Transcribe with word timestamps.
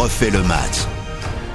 refait 0.00 0.30
le 0.30 0.42
match. 0.44 0.86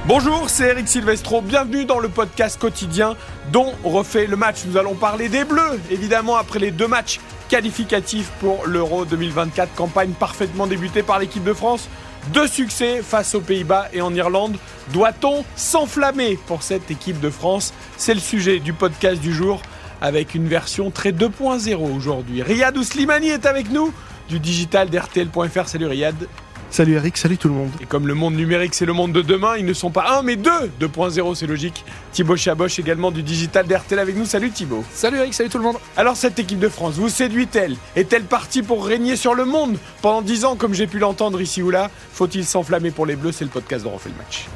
Bonjour, 0.06 0.52
c'est 0.52 0.68
Eric 0.68 0.88
Silvestro. 0.88 1.42
Bienvenue 1.42 1.86
dans 1.86 1.98
le 1.98 2.10
podcast 2.10 2.60
quotidien 2.62 3.16
dont 3.52 3.74
refait 3.84 4.28
le 4.28 4.36
match. 4.36 4.58
Nous 4.68 4.78
allons 4.78 4.94
parler 4.94 5.30
des 5.30 5.44
Bleus, 5.44 5.82
évidemment, 5.90 6.36
après 6.36 6.60
les 6.60 6.70
deux 6.70 6.88
matchs 6.88 7.20
qualificatifs 7.50 8.30
pour 8.40 8.68
l'Euro 8.68 9.04
2024. 9.06 9.74
Campagne 9.74 10.12
parfaitement 10.12 10.68
débutée 10.68 11.02
par 11.02 11.18
l'équipe 11.18 11.44
de 11.44 11.54
France. 11.54 11.90
Deux 12.36 12.48
succès 12.48 13.02
face 13.02 13.34
aux 13.34 13.42
Pays-Bas 13.42 13.88
et 13.94 14.02
en 14.02 14.14
Irlande. 14.14 14.58
Doit-on 14.94 15.44
s'enflammer 15.56 16.38
pour 16.46 16.62
cette 16.62 16.92
équipe 16.92 17.20
de 17.20 17.32
France? 17.32 17.74
C'est 17.98 18.14
le 18.14 18.20
sujet 18.20 18.60
du 18.60 18.74
podcast 18.74 19.20
du 19.20 19.34
jour 19.34 19.60
avec 20.02 20.36
une 20.36 20.48
version 20.48 20.92
très 20.92 21.14
2.0 21.14 21.78
aujourd'hui. 21.78 22.44
Riyad 22.44 22.78
Ouslimani 22.78 23.30
est 23.30 23.48
avec 23.48 23.72
nous 23.72 23.92
du 24.30 24.40
digital 24.40 24.92
d'RTL.fr. 24.92 25.68
Salut 25.68 25.88
Riyad. 25.88 26.28
Salut 26.76 26.96
Eric, 26.96 27.16
salut 27.16 27.38
tout 27.38 27.48
le 27.48 27.54
monde. 27.54 27.72
Et 27.80 27.86
comme 27.86 28.06
le 28.06 28.16
monde 28.16 28.36
numérique 28.36 28.74
c'est 28.74 28.86
le 28.86 28.92
monde 28.92 29.14
de 29.14 29.22
demain, 29.22 29.56
ils 29.56 29.64
ne 29.64 29.72
sont 29.72 29.92
pas 29.92 30.18
un 30.18 30.24
mais 30.24 30.36
deux 30.36 30.70
2.0 30.82 31.34
c'est 31.34 31.48
logique. 31.48 31.86
Thibaut 32.12 32.36
Chaboch 32.36 32.78
également 32.78 33.12
du 33.12 33.24
digital 33.24 33.66
d'RTL 33.66 33.98
avec 33.98 34.18
nous. 34.18 34.26
Salut 34.26 34.52
Thibaut. 34.52 34.84
Salut 34.92 35.20
Eric, 35.20 35.34
salut 35.34 35.48
tout 35.48 35.58
le 35.58 35.64
monde. 35.64 35.78
Alors 35.96 36.18
cette 36.18 36.38
équipe 36.38 36.60
de 36.60 36.68
France 36.68 36.96
vous 36.96 37.08
séduit-elle? 37.08 37.78
Est-elle 37.96 38.26
partie 38.26 38.62
pour 38.62 38.86
régner 38.86 39.16
sur 39.16 39.36
le 39.36 39.46
monde 39.46 39.78
pendant 40.02 40.22
10 40.22 40.44
ans 40.44 40.56
comme 40.58 40.74
j'ai 40.74 40.86
pu 40.86 41.00
l'entendre 41.00 41.40
ici 41.40 41.62
ou 41.62 41.70
là? 41.70 41.90
Faut-il 42.12 42.44
s'enflammer 42.44 42.92
pour 42.92 43.06
les 43.06 43.16
Bleus? 43.16 43.32
C'est 43.32 43.46
le 43.46 43.52
podcast 43.52 43.86
de 43.86 43.90
Refait 43.90 44.10
le 44.10 44.18
match. 44.18 44.48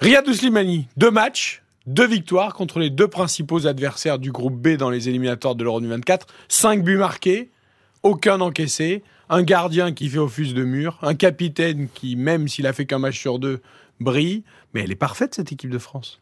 Riyad 0.00 0.28
Ouslimani, 0.28 0.86
deux 0.96 1.10
matchs, 1.10 1.64
deux 1.88 2.06
victoires 2.06 2.54
contre 2.54 2.78
les 2.78 2.90
deux 2.90 3.08
principaux 3.08 3.66
adversaires 3.66 4.20
du 4.20 4.30
groupe 4.30 4.54
B 4.54 4.76
dans 4.76 4.88
les 4.88 5.08
éliminatoires 5.08 5.56
de 5.56 5.64
l'Euro 5.64 5.80
2024, 5.80 6.28
5 6.46 6.84
buts 6.84 6.96
marqués, 6.96 7.50
aucun 8.02 8.40
encaissé, 8.40 9.02
un 9.28 9.42
gardien 9.42 9.92
qui 9.92 10.08
fait 10.08 10.18
office 10.18 10.54
de 10.54 10.64
mur, 10.64 10.98
un 11.02 11.14
capitaine 11.14 11.88
qui, 11.94 12.16
même 12.16 12.48
s'il 12.48 12.66
a 12.66 12.72
fait 12.72 12.86
qu'un 12.86 12.98
match 12.98 13.18
sur 13.18 13.38
deux, 13.38 13.60
brille. 14.00 14.42
Mais 14.74 14.82
elle 14.82 14.90
est 14.90 14.96
parfaite, 14.96 15.34
cette 15.34 15.52
équipe 15.52 15.70
de 15.70 15.78
France. 15.78 16.20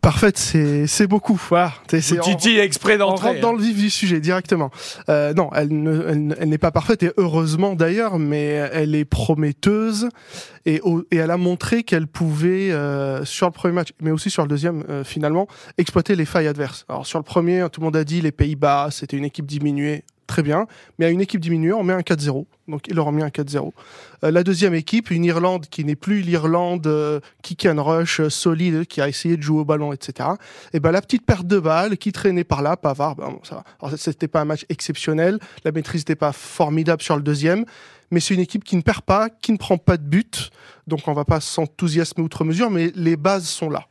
Parfaite, 0.00 0.38
c'est 0.38 1.06
beaucoup. 1.06 1.40
Voilà. 1.48 1.74
C'est 1.88 2.20
Titi 2.20 2.58
exprès 2.58 2.98
d'entrer. 2.98 3.26
On 3.26 3.28
rentre 3.30 3.40
dans 3.40 3.52
le 3.52 3.62
vif 3.62 3.76
du 3.76 3.90
sujet 3.90 4.20
directement. 4.20 4.70
Euh, 5.08 5.34
non, 5.34 5.50
elle 5.54 5.68
n'est 5.68 6.58
pas 6.58 6.70
parfaite 6.70 7.02
et 7.02 7.12
heureusement 7.16 7.74
d'ailleurs, 7.74 8.18
mais 8.18 8.44
elle 8.72 8.94
est 8.94 9.04
prometteuse 9.04 10.08
et, 10.64 10.80
et 11.10 11.16
elle 11.16 11.30
a 11.30 11.36
montré 11.36 11.82
qu'elle 11.82 12.06
pouvait 12.06 12.70
euh, 12.70 13.24
sur 13.24 13.46
le 13.46 13.52
premier 13.52 13.74
match, 13.74 13.88
mais 14.00 14.10
aussi 14.10 14.30
sur 14.30 14.42
le 14.42 14.48
deuxième 14.48 14.84
euh, 14.88 15.04
finalement, 15.04 15.46
exploiter 15.78 16.14
les 16.14 16.24
failles 16.24 16.48
adverses. 16.48 16.84
Alors 16.88 17.06
sur 17.06 17.18
le 17.18 17.24
premier, 17.24 17.66
tout 17.70 17.80
le 17.80 17.86
monde 17.86 17.96
a 17.96 18.04
dit 18.04 18.20
les 18.20 18.32
Pays-Bas, 18.32 18.88
c'était 18.90 19.16
une 19.16 19.24
équipe 19.24 19.46
diminuée 19.46 20.04
très 20.26 20.42
bien. 20.42 20.66
Mais 20.98 21.06
à 21.06 21.10
une 21.10 21.20
équipe 21.20 21.40
diminuée, 21.40 21.72
on 21.72 21.82
met 21.82 21.92
un 21.92 22.00
4-0. 22.00 22.46
Donc 22.68 22.86
ils 22.88 22.94
leur 22.94 23.06
ont 23.06 23.12
mis 23.12 23.22
un 23.22 23.28
4-0. 23.28 23.72
Euh, 24.24 24.30
la 24.30 24.42
deuxième 24.42 24.74
équipe, 24.74 25.10
une 25.10 25.24
Irlande 25.24 25.66
qui 25.66 25.84
n'est 25.84 25.96
plus 25.96 26.20
l'Irlande 26.20 26.86
euh, 26.86 27.20
kick 27.42 27.66
and 27.66 27.82
rush 27.82 28.20
euh, 28.20 28.30
solide, 28.30 28.86
qui 28.86 29.00
a 29.00 29.08
essayé 29.08 29.36
de 29.36 29.42
jouer 29.42 29.60
au 29.60 29.64
ballon, 29.64 29.92
etc. 29.92 30.30
Et 30.72 30.80
ben 30.80 30.90
la 30.90 31.02
petite 31.02 31.26
perte 31.26 31.46
de 31.46 31.58
balle 31.58 31.96
qui 31.96 32.12
traînait 32.12 32.44
par 32.44 32.62
là, 32.62 32.76
Pavard, 32.76 33.16
ben, 33.16 33.38
ça 33.42 33.64
va. 33.80 33.96
C'était 33.96 34.28
pas 34.28 34.40
un 34.40 34.44
match 34.44 34.64
exceptionnel, 34.68 35.38
la 35.64 35.72
maîtrise 35.72 36.02
n'était 36.02 36.16
pas 36.16 36.32
formidable 36.32 37.02
sur 37.02 37.16
le 37.16 37.22
deuxième, 37.22 37.64
mais 38.10 38.20
c'est 38.20 38.34
une 38.34 38.40
équipe 38.40 38.64
qui 38.64 38.76
ne 38.76 38.82
perd 38.82 39.02
pas, 39.02 39.28
qui 39.28 39.52
ne 39.52 39.58
prend 39.58 39.78
pas 39.78 39.96
de 39.96 40.04
but. 40.04 40.50
Donc 40.86 41.06
on 41.06 41.12
va 41.12 41.24
pas 41.24 41.40
s'enthousiasmer 41.40 42.22
outre 42.22 42.44
mesure, 42.44 42.70
mais 42.70 42.92
les 42.94 43.16
bases 43.16 43.46
sont 43.46 43.70
là. 43.70 43.86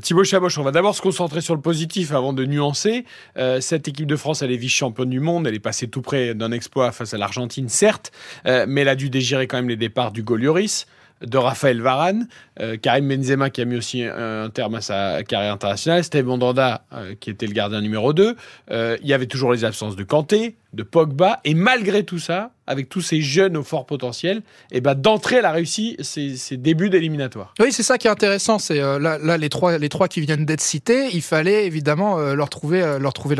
Thibaut 0.00 0.24
Chaboch, 0.24 0.52
on 0.56 0.62
va 0.62 0.70
d'abord 0.70 0.94
se 0.94 1.02
concentrer 1.02 1.42
sur 1.42 1.54
le 1.54 1.60
positif 1.60 2.12
avant 2.12 2.32
de 2.32 2.46
nuancer. 2.46 3.04
Euh, 3.36 3.60
cette 3.60 3.88
équipe 3.88 4.06
de 4.06 4.16
France, 4.16 4.40
elle 4.40 4.50
est 4.50 4.56
vice-championne 4.56 5.10
du 5.10 5.20
monde. 5.20 5.46
Elle 5.46 5.54
est 5.54 5.60
passée 5.60 5.86
tout 5.86 6.00
près 6.00 6.34
d'un 6.34 6.50
exploit 6.50 6.92
face 6.92 7.12
à 7.12 7.18
l'Argentine, 7.18 7.68
certes, 7.68 8.10
euh, 8.46 8.64
mais 8.66 8.82
elle 8.82 8.88
a 8.88 8.94
dû 8.94 9.10
dégérer 9.10 9.46
quand 9.46 9.58
même 9.58 9.68
les 9.68 9.76
départs 9.76 10.10
du 10.10 10.22
Golioris, 10.22 10.86
de 11.20 11.36
Raphaël 11.36 11.82
Varane, 11.82 12.26
euh, 12.58 12.78
Karim 12.78 13.06
Benzema 13.06 13.50
qui 13.50 13.60
a 13.60 13.66
mis 13.66 13.76
aussi 13.76 14.02
un, 14.02 14.48
terme 14.48 14.76
à 14.76 14.80
sa 14.80 15.22
carrière 15.24 15.52
internationale, 15.52 16.02
Steve 16.02 16.24
Mandanda 16.24 16.84
qui 17.20 17.30
était 17.30 17.46
le 17.46 17.52
gardien 17.52 17.80
numéro 17.82 18.12
2. 18.12 18.34
il 18.70 19.06
y 19.06 19.12
avait 19.12 19.26
toujours 19.26 19.52
les 19.52 19.64
absences 19.64 19.94
de 19.94 20.04
Kanté, 20.04 20.56
de 20.72 20.82
Pogba, 20.82 21.40
et 21.44 21.54
malgré 21.54 22.02
tout 22.02 22.18
ça, 22.18 22.50
avec 22.66 22.88
tous 22.88 23.00
ces 23.00 23.20
jeunes 23.20 23.56
au 23.56 23.62
fort 23.62 23.86
potentiel, 23.86 24.38
et 24.70 24.76
eh 24.76 24.80
ben 24.80 24.94
d'entrée, 24.94 25.36
elle 25.36 25.44
a 25.44 25.52
réussi 25.52 25.96
ses, 26.00 26.56
débuts 26.56 26.90
d'éliminatoire. 26.90 27.54
Oui, 27.58 27.72
c'est 27.72 27.82
ça 27.82 27.98
qui 27.98 28.06
est 28.06 28.10
intéressant. 28.10 28.58
C'est 28.58 28.80
euh, 28.80 28.98
là, 28.98 29.36
les 29.36 29.48
trois, 29.48 29.78
les 29.78 29.88
trois 29.88 30.08
qui 30.08 30.20
viennent 30.20 30.44
d'être 30.44 30.60
cités, 30.60 31.08
il 31.12 31.22
fallait 31.22 31.66
évidemment 31.66 32.18
euh, 32.18 32.34
leur 32.34 32.50
trouver, 32.50 32.82
euh, 32.82 32.98
leur 32.98 33.12
trouver 33.12 33.36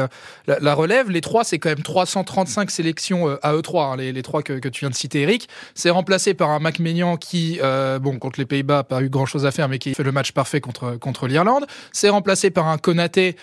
la, 0.47 0.75
relève. 0.75 1.11
Les 1.11 1.21
trois, 1.21 1.45
c'est 1.45 1.59
quand 1.59 1.69
même 1.69 1.83
335 1.83 2.71
sélections 2.71 3.39
à 3.43 3.55
eux 3.55 3.63
trois. 3.63 3.87
Hein, 3.87 3.97
les, 3.97 4.23
trois 4.23 4.43
que, 4.43 4.69
tu 4.69 4.81
viens 4.81 4.91
de 4.91 4.95
citer, 4.95 5.23
Eric. 5.23 5.49
C'est 5.75 5.91
remplacé 5.91 6.35
par 6.35 6.51
un 6.51 6.59
Mac 6.59 6.79
Maignan 6.79 7.17
qui, 7.17 7.61
bon, 8.01 8.19
contre 8.19 8.41
les 8.41 8.47
Pays-Bas, 8.47 8.77
n'a 8.77 8.85
pas 8.85 9.03
eu 9.03 9.09
grand-chose 9.09 9.47
à 9.47 9.51
faire, 9.51 9.69
mais 9.69 9.79
qui 9.79 9.95
fait 9.95 10.03
le 10.03 10.13
match 10.13 10.33
parfait 10.33 10.61
contre 10.61 10.97
contre 10.97 11.27
l'Irlande. 11.27 11.67
C'est 11.93 12.09
remplacé 12.09 12.51
par 12.51 12.69
un 12.69 12.79
Konaté 12.79 13.37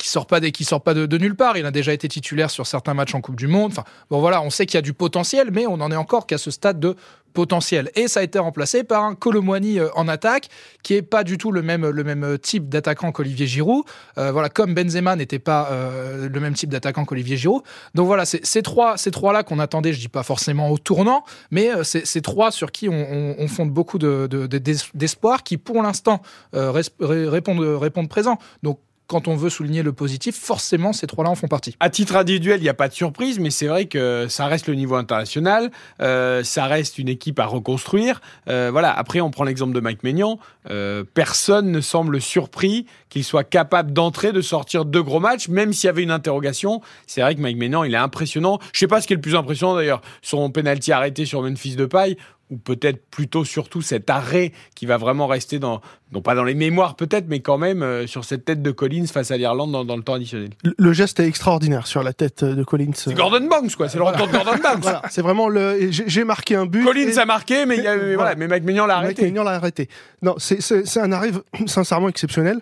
qui 0.00 0.08
sort 0.08 0.26
pas 0.26 0.40
qui 0.40 0.64
sort 0.64 0.80
pas 0.80 0.94
de, 0.94 1.18
nulle 1.18 1.36
part. 1.36 1.58
Il 1.58 1.66
a 1.66 1.70
déjà 1.70 1.92
été 1.92 2.08
titulaire 2.08 2.50
sur 2.50 2.66
certains 2.66 2.94
matchs 2.94 3.14
en 3.14 3.20
Coupe 3.20 3.36
du 3.36 3.46
Monde. 3.46 3.70
Enfin, 3.72 3.84
bon 4.10 4.20
voilà, 4.20 4.40
on 4.42 4.48
sait 4.48 4.64
qu'il 4.64 4.76
y 4.76 4.78
a 4.78 4.82
du 4.82 4.94
potentiel, 4.94 5.50
mais 5.52 5.66
on 5.66 5.76
n'en 5.76 5.90
est 5.90 5.96
encore 5.96 6.26
qu'à 6.26 6.38
ce 6.38 6.50
stade 6.50 6.80
de 6.80 6.96
potentiel. 7.34 7.90
Et 7.94 8.08
ça 8.08 8.20
a 8.20 8.22
été 8.22 8.38
remplacé 8.38 8.82
par 8.82 9.04
un 9.04 9.14
Colomwani 9.14 9.78
euh, 9.78 9.88
en 9.94 10.08
attaque, 10.08 10.48
qui 10.82 10.94
est 10.94 11.02
pas 11.02 11.22
du 11.22 11.38
tout 11.38 11.52
le 11.52 11.62
même, 11.62 11.88
le 11.88 12.02
même 12.02 12.38
type 12.38 12.68
d'attaquant 12.68 13.12
qu'Olivier 13.12 13.46
Giroud. 13.46 13.84
Euh, 14.18 14.32
voilà, 14.32 14.48
comme 14.48 14.74
Benzema 14.74 15.14
n'était 15.14 15.38
pas 15.38 15.68
euh, 15.70 16.28
le 16.28 16.40
même 16.40 16.54
type 16.54 16.70
d'attaquant 16.70 17.04
qu'Olivier 17.04 17.36
Giroud. 17.36 17.62
Donc 17.94 18.06
voilà, 18.06 18.24
ces 18.24 18.62
trois, 18.62 18.96
ces 18.96 19.10
trois 19.10 19.32
là 19.32 19.42
qu'on 19.42 19.58
attendait. 19.58 19.92
Je 19.92 20.00
dis 20.00 20.08
pas 20.08 20.22
forcément 20.22 20.70
au 20.70 20.78
tournant, 20.78 21.24
mais 21.50 21.70
c'est 21.84 22.06
ces 22.06 22.22
trois 22.22 22.50
sur 22.50 22.72
qui 22.72 22.88
on, 22.88 23.48
fonde 23.48 23.70
beaucoup 23.70 23.98
d'espoir, 23.98 25.38
de, 25.38 25.42
qui 25.42 25.58
pour 25.58 25.82
l'instant 25.82 26.22
répondent, 26.52 27.60
répondent 27.60 28.08
présent. 28.08 28.38
Donc 28.62 28.78
quand 29.10 29.26
on 29.26 29.34
veut 29.34 29.50
souligner 29.50 29.82
le 29.82 29.92
positif, 29.92 30.36
forcément, 30.36 30.92
ces 30.92 31.08
trois-là 31.08 31.30
en 31.30 31.34
font 31.34 31.48
partie. 31.48 31.74
À 31.80 31.90
titre 31.90 32.14
individuel, 32.14 32.60
il 32.60 32.62
n'y 32.62 32.68
a 32.68 32.74
pas 32.74 32.88
de 32.88 32.94
surprise, 32.94 33.40
mais 33.40 33.50
c'est 33.50 33.66
vrai 33.66 33.86
que 33.86 34.26
ça 34.28 34.46
reste 34.46 34.68
le 34.68 34.76
niveau 34.76 34.94
international, 34.94 35.72
euh, 36.00 36.44
ça 36.44 36.66
reste 36.66 36.96
une 36.96 37.08
équipe 37.08 37.40
à 37.40 37.46
reconstruire. 37.46 38.20
Euh, 38.48 38.68
voilà. 38.70 38.96
Après, 38.96 39.20
on 39.20 39.32
prend 39.32 39.42
l'exemple 39.42 39.72
de 39.72 39.80
Mike 39.80 40.04
Maignan. 40.04 40.38
Euh, 40.70 41.02
personne 41.12 41.72
ne 41.72 41.80
semble 41.80 42.20
surpris 42.20 42.86
qu'il 43.08 43.24
soit 43.24 43.42
capable 43.42 43.92
d'entrer, 43.92 44.30
de 44.30 44.42
sortir 44.42 44.84
deux 44.84 45.02
gros 45.02 45.18
matchs, 45.18 45.48
même 45.48 45.72
s'il 45.72 45.88
y 45.88 45.90
avait 45.90 46.04
une 46.04 46.12
interrogation. 46.12 46.80
C'est 47.08 47.20
vrai 47.20 47.34
que 47.34 47.40
Mike 47.40 47.56
Maignan, 47.56 47.82
il 47.82 47.94
est 47.94 47.98
impressionnant. 47.98 48.60
Je 48.72 48.76
ne 48.76 48.78
sais 48.78 48.86
pas 48.86 49.00
ce 49.00 49.08
qui 49.08 49.14
est 49.14 49.16
le 49.16 49.22
plus 49.22 49.34
impressionnant 49.34 49.74
d'ailleurs, 49.74 50.02
son 50.22 50.50
penalty 50.52 50.92
arrêté 50.92 51.26
sur 51.26 51.42
Memphis 51.42 51.74
de 51.74 51.86
paille 51.86 52.16
ou 52.50 52.56
peut-être 52.56 53.08
plutôt 53.10 53.44
surtout 53.44 53.82
cet 53.82 54.10
arrêt 54.10 54.52
qui 54.74 54.86
va 54.86 54.96
vraiment 54.96 55.26
rester 55.26 55.58
dans, 55.58 55.80
non 56.12 56.20
pas 56.20 56.34
dans 56.34 56.44
les 56.44 56.54
mémoires 56.54 56.96
peut-être, 56.96 57.26
mais 57.28 57.40
quand 57.40 57.58
même 57.58 57.82
euh, 57.82 58.06
sur 58.06 58.24
cette 58.24 58.44
tête 58.44 58.62
de 58.62 58.70
Collins 58.70 59.06
face 59.06 59.30
à 59.30 59.36
l'Irlande 59.36 59.86
dans, 59.86 59.96
le 59.96 60.02
temps 60.02 60.14
additionnel. 60.14 60.50
Le, 60.62 60.92
geste 60.92 61.20
est 61.20 61.26
extraordinaire 61.26 61.86
sur 61.86 62.02
la 62.02 62.12
tête 62.12 62.44
de 62.44 62.62
Collins. 62.64 62.92
C'est 62.94 63.14
Gordon 63.14 63.46
Banks 63.46 63.74
quoi, 63.76 63.88
c'est 63.88 63.98
le 63.98 64.04
retour 64.04 64.26
de 64.26 64.32
Gordon 64.32 64.52
Banks. 64.62 64.82
voilà, 64.82 65.02
c'est 65.10 65.22
vraiment 65.22 65.48
le. 65.48 65.90
J'ai 65.90 66.24
marqué 66.24 66.56
un 66.56 66.66
but. 66.66 66.84
Collins 66.84 67.16
a 67.16 67.24
marqué, 67.24 67.66
mais, 67.66 67.78
y 67.78 67.86
a, 67.86 67.96
voilà. 68.16 68.34
mais 68.34 68.48
Mike 68.48 68.64
l'a 68.66 68.96
arrêté. 68.96 69.30
l'a 69.30 69.50
arrêté. 69.50 69.88
Non, 70.22 70.34
c'est 70.38 70.98
un 70.98 71.12
arrêt 71.12 71.30
sincèrement 71.66 72.08
exceptionnel 72.08 72.60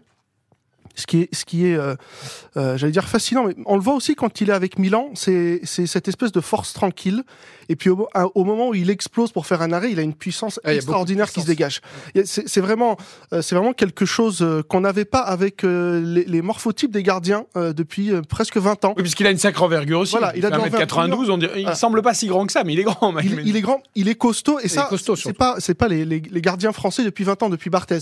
ce 0.98 1.06
qui 1.06 1.22
est, 1.22 1.34
ce 1.34 1.44
qui 1.44 1.66
est 1.66 1.76
euh, 1.76 1.94
euh, 2.56 2.76
j'allais 2.76 2.92
dire 2.92 3.08
fascinant, 3.08 3.44
mais 3.46 3.54
on 3.66 3.76
le 3.76 3.82
voit 3.82 3.94
aussi 3.94 4.14
quand 4.14 4.40
il 4.40 4.50
est 4.50 4.52
avec 4.52 4.78
Milan, 4.78 5.10
c'est 5.14 5.60
cette 5.64 6.08
espèce 6.08 6.32
de 6.32 6.40
force 6.40 6.72
tranquille. 6.72 7.22
Et 7.70 7.76
puis 7.76 7.90
au, 7.90 8.08
au, 8.34 8.44
moment 8.44 8.70
où 8.70 8.74
il 8.74 8.88
explose 8.88 9.30
pour 9.30 9.46
faire 9.46 9.60
un 9.60 9.72
arrêt, 9.72 9.92
il 9.92 9.98
a 9.98 10.02
une 10.02 10.14
puissance 10.14 10.58
ah, 10.64 10.74
extraordinaire 10.74 11.30
qui 11.30 11.42
se 11.42 11.46
dégage. 11.46 11.82
C'est 12.24 12.60
vraiment, 12.60 12.96
euh, 13.32 13.42
c'est 13.42 13.54
vraiment 13.54 13.74
quelque 13.74 14.06
chose 14.06 14.44
qu'on 14.68 14.80
n'avait 14.80 15.04
pas 15.04 15.20
avec 15.20 15.62
les, 15.62 16.24
les, 16.24 16.42
morphotypes 16.42 16.90
des 16.90 17.02
gardiens 17.02 17.44
depuis 17.54 18.10
presque 18.28 18.56
20 18.56 18.86
ans. 18.86 18.94
Oui, 18.96 19.02
puisqu'il 19.02 19.26
a 19.26 19.30
une 19.30 19.38
sacre 19.38 19.62
envergure 19.62 20.00
aussi. 20.00 20.12
Voilà, 20.12 20.34
il 20.34 20.46
a 20.46 20.50
1m92, 20.50 21.30
on 21.30 21.38
dirait, 21.38 21.62
il 21.62 21.74
semble 21.76 22.00
pas 22.02 22.14
si 22.14 22.26
grand 22.26 22.46
que 22.46 22.52
ça, 22.52 22.64
mais 22.64 22.72
il 22.72 22.80
est 22.80 22.84
grand. 22.84 23.18
Il, 23.20 23.42
il, 23.46 23.56
est 23.56 23.60
grand, 23.60 23.82
il 23.94 24.08
est 24.08 24.14
costaud, 24.14 24.58
et 24.60 24.68
ça, 24.68 24.88
c'est 25.16 25.36
pas, 25.36 25.56
c'est 25.58 25.74
pas 25.74 25.88
les, 25.88 26.04
les, 26.04 26.20
les, 26.20 26.40
gardiens 26.40 26.72
français 26.72 27.04
depuis 27.04 27.24
20 27.24 27.42
ans, 27.42 27.48
depuis 27.50 27.70
Barthez. 27.70 27.98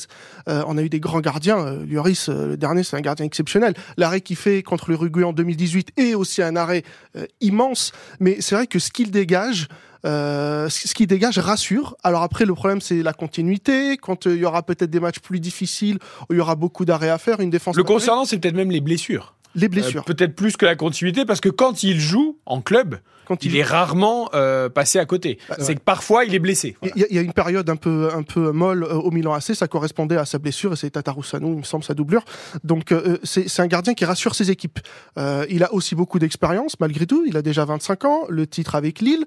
on 0.46 0.78
a 0.78 0.82
eu 0.82 0.88
des 0.88 1.00
grands 1.00 1.20
gardiens, 1.20 1.76
Lloris, 1.88 2.28
le 2.28 2.56
dernier 2.56 2.84
c'est 2.86 2.96
un 2.96 3.00
gardien 3.00 3.26
exceptionnel. 3.26 3.74
L'arrêt 3.96 4.20
qu'il 4.20 4.36
fait 4.36 4.62
contre 4.62 4.90
l'Uruguay 4.90 5.24
en 5.24 5.32
2018 5.32 5.92
est 5.96 6.14
aussi 6.14 6.42
un 6.42 6.56
arrêt 6.56 6.82
euh, 7.16 7.26
immense. 7.40 7.92
Mais 8.20 8.40
c'est 8.40 8.54
vrai 8.54 8.66
que 8.66 8.78
ce 8.78 8.90
qu'il 8.90 9.10
dégage, 9.10 9.68
euh, 10.04 10.68
ce 10.68 10.94
qui 10.94 11.06
dégage 11.06 11.38
rassure. 11.38 11.96
Alors 12.02 12.22
après, 12.22 12.44
le 12.44 12.54
problème, 12.54 12.80
c'est 12.80 13.02
la 13.02 13.12
continuité. 13.12 13.96
Quand 13.96 14.26
euh, 14.26 14.34
il 14.34 14.40
y 14.40 14.44
aura 14.44 14.62
peut-être 14.62 14.90
des 14.90 15.00
matchs 15.00 15.18
plus 15.18 15.40
difficiles, 15.40 15.98
où 16.28 16.34
il 16.34 16.36
y 16.36 16.40
aura 16.40 16.54
beaucoup 16.54 16.84
d'arrêts 16.84 17.10
à 17.10 17.18
faire, 17.18 17.40
une 17.40 17.50
défense. 17.50 17.76
Le 17.76 17.84
concernant, 17.84 18.24
c'est 18.24 18.38
peut-être 18.38 18.54
même 18.54 18.70
les 18.70 18.80
blessures. 18.80 19.34
Les 19.56 19.68
blessures. 19.68 20.04
Peut-être 20.04 20.36
plus 20.36 20.56
que 20.56 20.66
la 20.66 20.76
continuité, 20.76 21.24
parce 21.24 21.40
que 21.40 21.48
quand 21.48 21.82
il 21.82 21.98
joue 21.98 22.38
en 22.46 22.60
club, 22.60 22.98
quand 23.26 23.44
il, 23.44 23.56
est 23.56 23.62
rarement 23.62 24.30
euh, 24.34 24.68
passé 24.68 24.98
à 24.98 25.04
côté. 25.04 25.38
Bah, 25.48 25.56
c'est 25.58 25.74
que 25.74 25.80
parfois 25.80 26.24
il 26.24 26.34
est 26.34 26.38
blessé. 26.38 26.76
Il 26.82 27.06
y, 27.10 27.18
a 27.18 27.20
une 27.20 27.32
période 27.32 27.68
un 27.68 27.76
peu 27.76 28.08
un 28.14 28.22
peu 28.22 28.52
molle 28.52 28.84
euh, 28.84 28.94
au 28.94 29.10
Milan 29.10 29.34
AC, 29.34 29.54
ça 29.54 29.66
correspondait 29.66 30.16
à 30.16 30.24
sa 30.24 30.38
blessure 30.38 30.72
et 30.72 30.76
c'est 30.76 30.90
Tatarusanu, 30.90 31.52
il 31.52 31.58
me 31.58 31.62
semble, 31.64 31.84
sa 31.84 31.94
doublure. 31.94 32.24
Donc 32.64 32.92
euh, 32.92 33.18
c'est 33.24 33.60
un 33.60 33.66
gardien 33.66 33.94
qui 33.94 34.04
rassure 34.04 34.34
ses 34.34 34.50
équipes. 34.50 34.78
il 35.16 35.64
a 35.64 35.74
aussi 35.74 35.94
beaucoup 35.94 36.18
d'expérience 36.18 36.78
malgré 36.80 37.06
tout. 37.06 37.24
Il 37.26 37.36
a 37.36 37.42
déjà 37.42 37.64
25 37.64 38.04
ans, 38.04 38.20
le 38.28 38.46
titre 38.46 38.76
avec 38.76 39.00
Lille, 39.00 39.26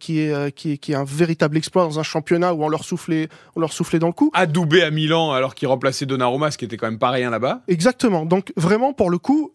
qui 0.00 0.20
est 0.20 0.52
qui 0.52 0.72
est 0.72 0.78
qui 0.78 0.92
est 0.92 0.96
un 0.96 1.04
véritable 1.04 1.56
exploit 1.56 1.84
dans 1.84 1.98
un 1.98 2.02
championnat 2.02 2.54
où 2.54 2.64
on 2.64 2.68
leur 2.68 2.84
soufflait 2.84 3.28
on 3.56 3.60
leur 3.60 3.72
soufflait 3.72 3.98
dans 3.98 4.06
le 4.06 4.12
cou. 4.12 4.30
Adoubé 4.32 4.82
à 4.82 4.90
Milan 4.90 5.32
alors 5.32 5.54
qu'il 5.54 5.68
remplaçait 5.68 6.06
Donnarumma, 6.06 6.50
ce 6.50 6.58
qui 6.58 6.64
était 6.64 6.78
quand 6.78 6.86
même 6.86 6.98
pas 6.98 7.10
rien 7.10 7.28
là-bas. 7.28 7.60
Exactement. 7.68 8.24
Donc 8.24 8.52
vraiment 8.56 8.94
pour 8.94 9.10
le 9.10 9.18
coup, 9.18 9.52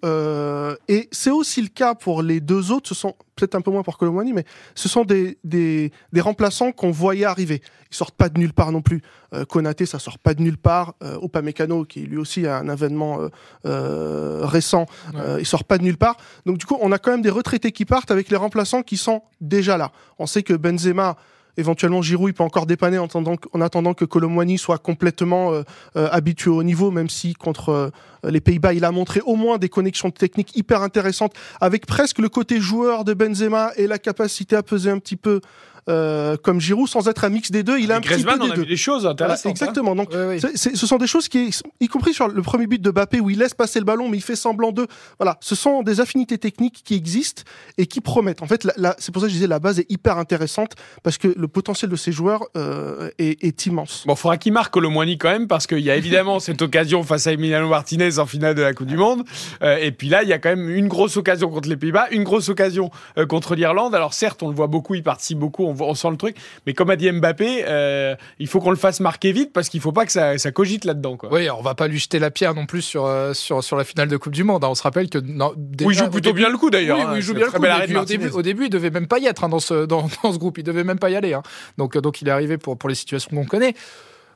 et 0.88 1.10
c'est 1.12 1.32
aussi 1.32 1.62
le 1.62 1.68
cas 1.68 1.96
pour 1.96 2.22
les 2.22 2.40
deux 2.40 2.72
autres. 2.72 2.90
Ce 2.90 2.96
sont 2.96 3.16
peut-être 3.40 3.56
un 3.56 3.62
peu 3.62 3.72
moins 3.72 3.84
pour 3.84 3.98
Colomani, 3.98 4.34
mais 4.34 4.44
ce 4.76 4.90
sont 4.90 5.06
des, 5.06 5.38
des, 5.44 5.92
des 6.12 6.22
remplaçants 6.22 6.72
qu'on 6.72 6.92
voyait 6.92 7.26
arriver. 7.26 7.62
Ils 7.92 7.96
sortent 7.96 8.16
pas 8.16 8.30
de 8.30 8.40
nulle 8.40 8.54
part 8.54 8.72
non 8.72 8.82
plus. 8.82 9.02
Euh, 9.34 9.46
Konaté, 9.46 9.86
ça 9.86 10.00
sort 10.00 10.20
pas 10.20 10.34
de 10.34 10.42
nulle 10.42 10.58
part. 10.58 10.94
Euh, 11.04 11.18
Upamecano, 11.24 11.86
qui 11.86 12.02
lui 12.02 12.18
aussi 12.18 12.46
a 12.46 12.58
un 12.58 12.70
événement 12.70 13.22
euh, 13.22 13.30
euh 13.66 14.46
récent, 14.46 14.86
euh, 15.16 15.38
il 15.40 15.46
sort 15.46 15.64
pas 15.64 15.78
de 15.78 15.84
nulle 15.84 15.98
part. 15.98 16.18
Donc 16.46 16.58
du 16.58 16.66
coup, 16.66 16.78
on 16.82 16.92
a 16.92 17.00
quand 17.00 17.12
même 17.12 17.22
des 17.22 17.30
retraités 17.30 17.72
qui 17.72 17.86
partent 17.86 18.12
avec 18.12 18.30
les 18.30 18.38
remplaçants 18.38 18.84
qui 18.84 18.98
sont 18.98 19.24
déjà 19.42 19.78
là. 19.78 19.92
On 20.20 20.28
sait 20.28 20.44
que 20.44 20.54
Benzema 20.54 21.18
éventuellement 21.60 22.02
Giroud 22.02 22.30
il 22.30 22.34
peut 22.34 22.44
encore 22.44 22.66
dépanner 22.66 22.98
en 22.98 23.06
attendant, 23.06 23.36
en 23.54 23.62
attendant 23.62 23.94
que 23.94 24.06
Colomwani 24.06 24.58
soit 24.58 24.78
complètement 24.78 25.54
euh, 25.54 25.64
euh, 25.96 26.08
habitué 26.12 26.50
au 26.50 26.64
niveau, 26.64 26.92
même 26.92 27.10
si 27.10 27.34
contre 27.34 27.70
euh, 27.70 27.90
les 28.24 28.42
Pays-Bas 28.42 28.74
il 28.74 28.86
a 28.86 28.92
montré 28.92 29.22
au 29.22 29.36
moins 29.36 29.58
des 29.58 29.70
connexions 29.70 30.12
techniques 30.12 30.56
hyper 30.56 30.82
intéressantes 30.82 31.34
avec 31.62 31.86
presque 31.86 32.20
le 32.20 32.30
côté 32.30 32.60
joueur 32.60 33.04
de 33.04 33.14
Benzema 33.14 33.72
et 33.76 33.88
la 33.88 34.00
capacité 34.00 34.56
à 34.56 34.64
peser 34.64 34.90
un 34.90 35.00
petit 35.00 35.16
peu 35.16 35.42
euh, 35.90 36.38
comme 36.38 36.62
Giroud 36.62 36.88
sans 36.88 37.08
être 37.08 37.24
un 37.24 37.30
mix 37.30 37.52
des 37.52 37.64
deux. 37.64 37.80
Il 37.80 37.92
a 37.92 37.96
un 37.96 38.02
petit 38.02 38.24
peu 38.24 38.38
des 38.38 38.52
deux. 38.52 38.66
des 38.66 38.78
choses 38.78 39.06
intéressantes. 39.06 39.48
Hein. 39.48 39.50
exactement. 39.50 39.96
Donc, 39.96 40.12
ce 40.56 40.88
sont 40.88 40.98
des 40.98 41.08
choses 41.08 41.28
qui, 41.28 41.50
y 41.80 41.88
compris 41.88 42.14
sur 42.14 42.28
le 42.28 42.42
premier 42.42 42.68
but 42.68 42.82
de 42.82 42.92
Bappé 42.92 43.20
où 43.20 43.30
il 43.30 43.40
laisse 43.40 43.54
passer 43.54 43.80
le 43.80 43.86
ballon, 43.86 44.10
mais 44.10 44.18
il 44.18 44.24
fait 44.24 44.36
semblant 44.36 44.72
de. 44.72 44.88
Voilà, 45.20 45.38
ce 45.42 45.56
sont 45.56 45.84
des 45.84 46.00
affinités 46.00 46.38
techniques 46.38 46.82
qui 46.84 46.96
existent 46.96 47.44
et 47.78 47.88
qui 47.88 48.02
promettent. 48.02 48.42
En 48.42 48.48
fait, 48.48 48.68
c'est 48.98 49.12
pour 49.12 49.22
ça 49.22 49.28
que 49.28 49.30
je 49.30 49.36
disais 49.36 49.48
la 49.48 49.60
base 49.60 49.80
est 49.80 49.90
hyper 49.90 50.18
intéressante 50.18 50.74
parce 51.04 51.18
que 51.18 51.34
le 51.36 51.48
potentiel 51.48 51.90
de 51.90 51.96
ces 51.96 52.12
joueurs 52.12 52.44
euh, 52.56 53.10
est, 53.18 53.66
immense. 53.66 54.04
Bon, 54.06 54.14
il 54.14 54.18
faudra 54.18 54.38
qu'il 54.38 54.54
marque 54.54 54.76
le 54.78 54.90
Moigny 54.90 55.18
quand 55.18 55.30
même 55.30 55.48
parce 55.48 55.68
qu'il 55.68 55.80
y 55.80 55.92
a 55.92 55.96
évidemment 55.96 56.40
cette 56.40 56.62
occasion 56.62 57.04
face 57.04 57.28
à 57.28 57.34
Emiliano 57.34 57.68
Martinez 57.68 58.20
en 58.20 58.26
finale 58.26 58.56
de 58.56 58.62
la 58.62 58.74
Coupe 58.74 58.88
du 58.88 58.98
Monde. 58.98 59.24
Euh, 59.62 59.78
et 59.78 59.92
puis 59.92 60.10
là, 60.10 60.24
il 60.24 60.30
y 60.30 60.34
a 60.34 60.40
quand 60.40 60.50
même 60.50 60.70
une 60.70 60.88
grosse 60.88 61.18
occasion 61.18 61.50
contre 61.50 61.70
les 61.70 61.78
Pays-Bas, 61.78 62.08
une 62.12 62.24
grosse 62.24 62.50
occasion 62.50 62.90
contre 63.28 63.56
l'Irlande. 63.56 63.96
Alors 63.96 64.14
certes, 64.14 64.44
on 64.44 64.50
le 64.50 64.56
voit 64.56 64.68
beaucoup, 64.68 64.96
il 64.96 65.04
participe 65.04 65.40
beaucoup, 65.40 65.66
on 65.66 65.74
on 65.88 65.96
sent 65.96 66.10
le 66.12 66.18
truc. 66.18 66.36
Mais 66.66 66.74
comme 66.74 66.90
a 66.90 66.96
dit 66.96 67.12
Mbappé, 67.12 67.64
euh, 67.68 68.16
il 68.40 68.48
faut 68.48 68.60
qu'on 68.60 68.72
le 68.72 68.76
fasse 68.76 69.00
marquer 69.00 69.32
vite 69.32 69.54
parce 69.54 69.70
qu'il 69.70 69.82
faut 69.82 69.92
pas 69.92 70.06
que 70.06 70.12
ça, 70.12 70.38
cogite 70.52 70.86
là-dedans. 70.86 71.18
Quoi. 71.18 71.30
Oui, 71.32 71.50
on 71.50 71.62
va 71.62 71.76
pas 71.76 71.88
lui 71.88 72.00
jeter 72.00 72.20
la 72.20 72.32
pierre 72.32 72.54
non 72.54 72.66
plus 72.66 72.82
sur, 72.82 73.06
euh, 73.06 73.34
sur, 73.34 73.64
sur 73.64 73.76
la 73.76 73.84
finale 73.84 74.08
de 74.08 74.18
Coupe 74.18 74.34
du 74.34 74.44
Monde. 74.44 74.64
Hein. 74.64 74.70
On 74.70 74.76
se 74.76 74.84
rappelle 74.84 75.10
que. 75.10 75.20
Non, 75.20 75.54
il 75.80 75.94
joue 75.94 76.10
plutôt 76.10 76.34
bien 76.34 76.50
le 76.50 76.58
coup 76.58 76.70
d'ailleurs. 76.70 76.98
Oui, 76.98 77.04
hein. 77.08 77.14
il 77.16 77.22
joue 77.22 77.34
bien 77.34 77.46
le 77.46 77.52
coup. 77.52 77.58
Au 77.60 78.06
début, 78.06 78.30
au 78.30 78.42
début, 78.42 78.66
il 78.66 78.70
devait 78.70 78.90
même 78.90 79.08
pas 79.08 79.20
y 79.20 79.26
être 79.26 79.44
hein, 79.44 79.50
dans, 79.50 79.60
ce, 79.60 79.86
dans, 79.86 80.08
dans, 80.24 80.34
ce 80.34 80.38
groupe. 80.38 80.58
Il 80.58 80.64
devait 80.64 80.84
même 80.84 81.00
pas 81.00 81.10
y 81.10 81.16
aller. 81.16 81.38
Donc, 81.78 81.98
donc 81.98 82.22
il 82.22 82.28
est 82.28 82.32
arrivé 82.32 82.58
pour, 82.58 82.78
pour 82.78 82.90
les 82.90 82.96
situations 82.96 83.32
qu'on 83.36 83.46
connaît. 83.46 83.74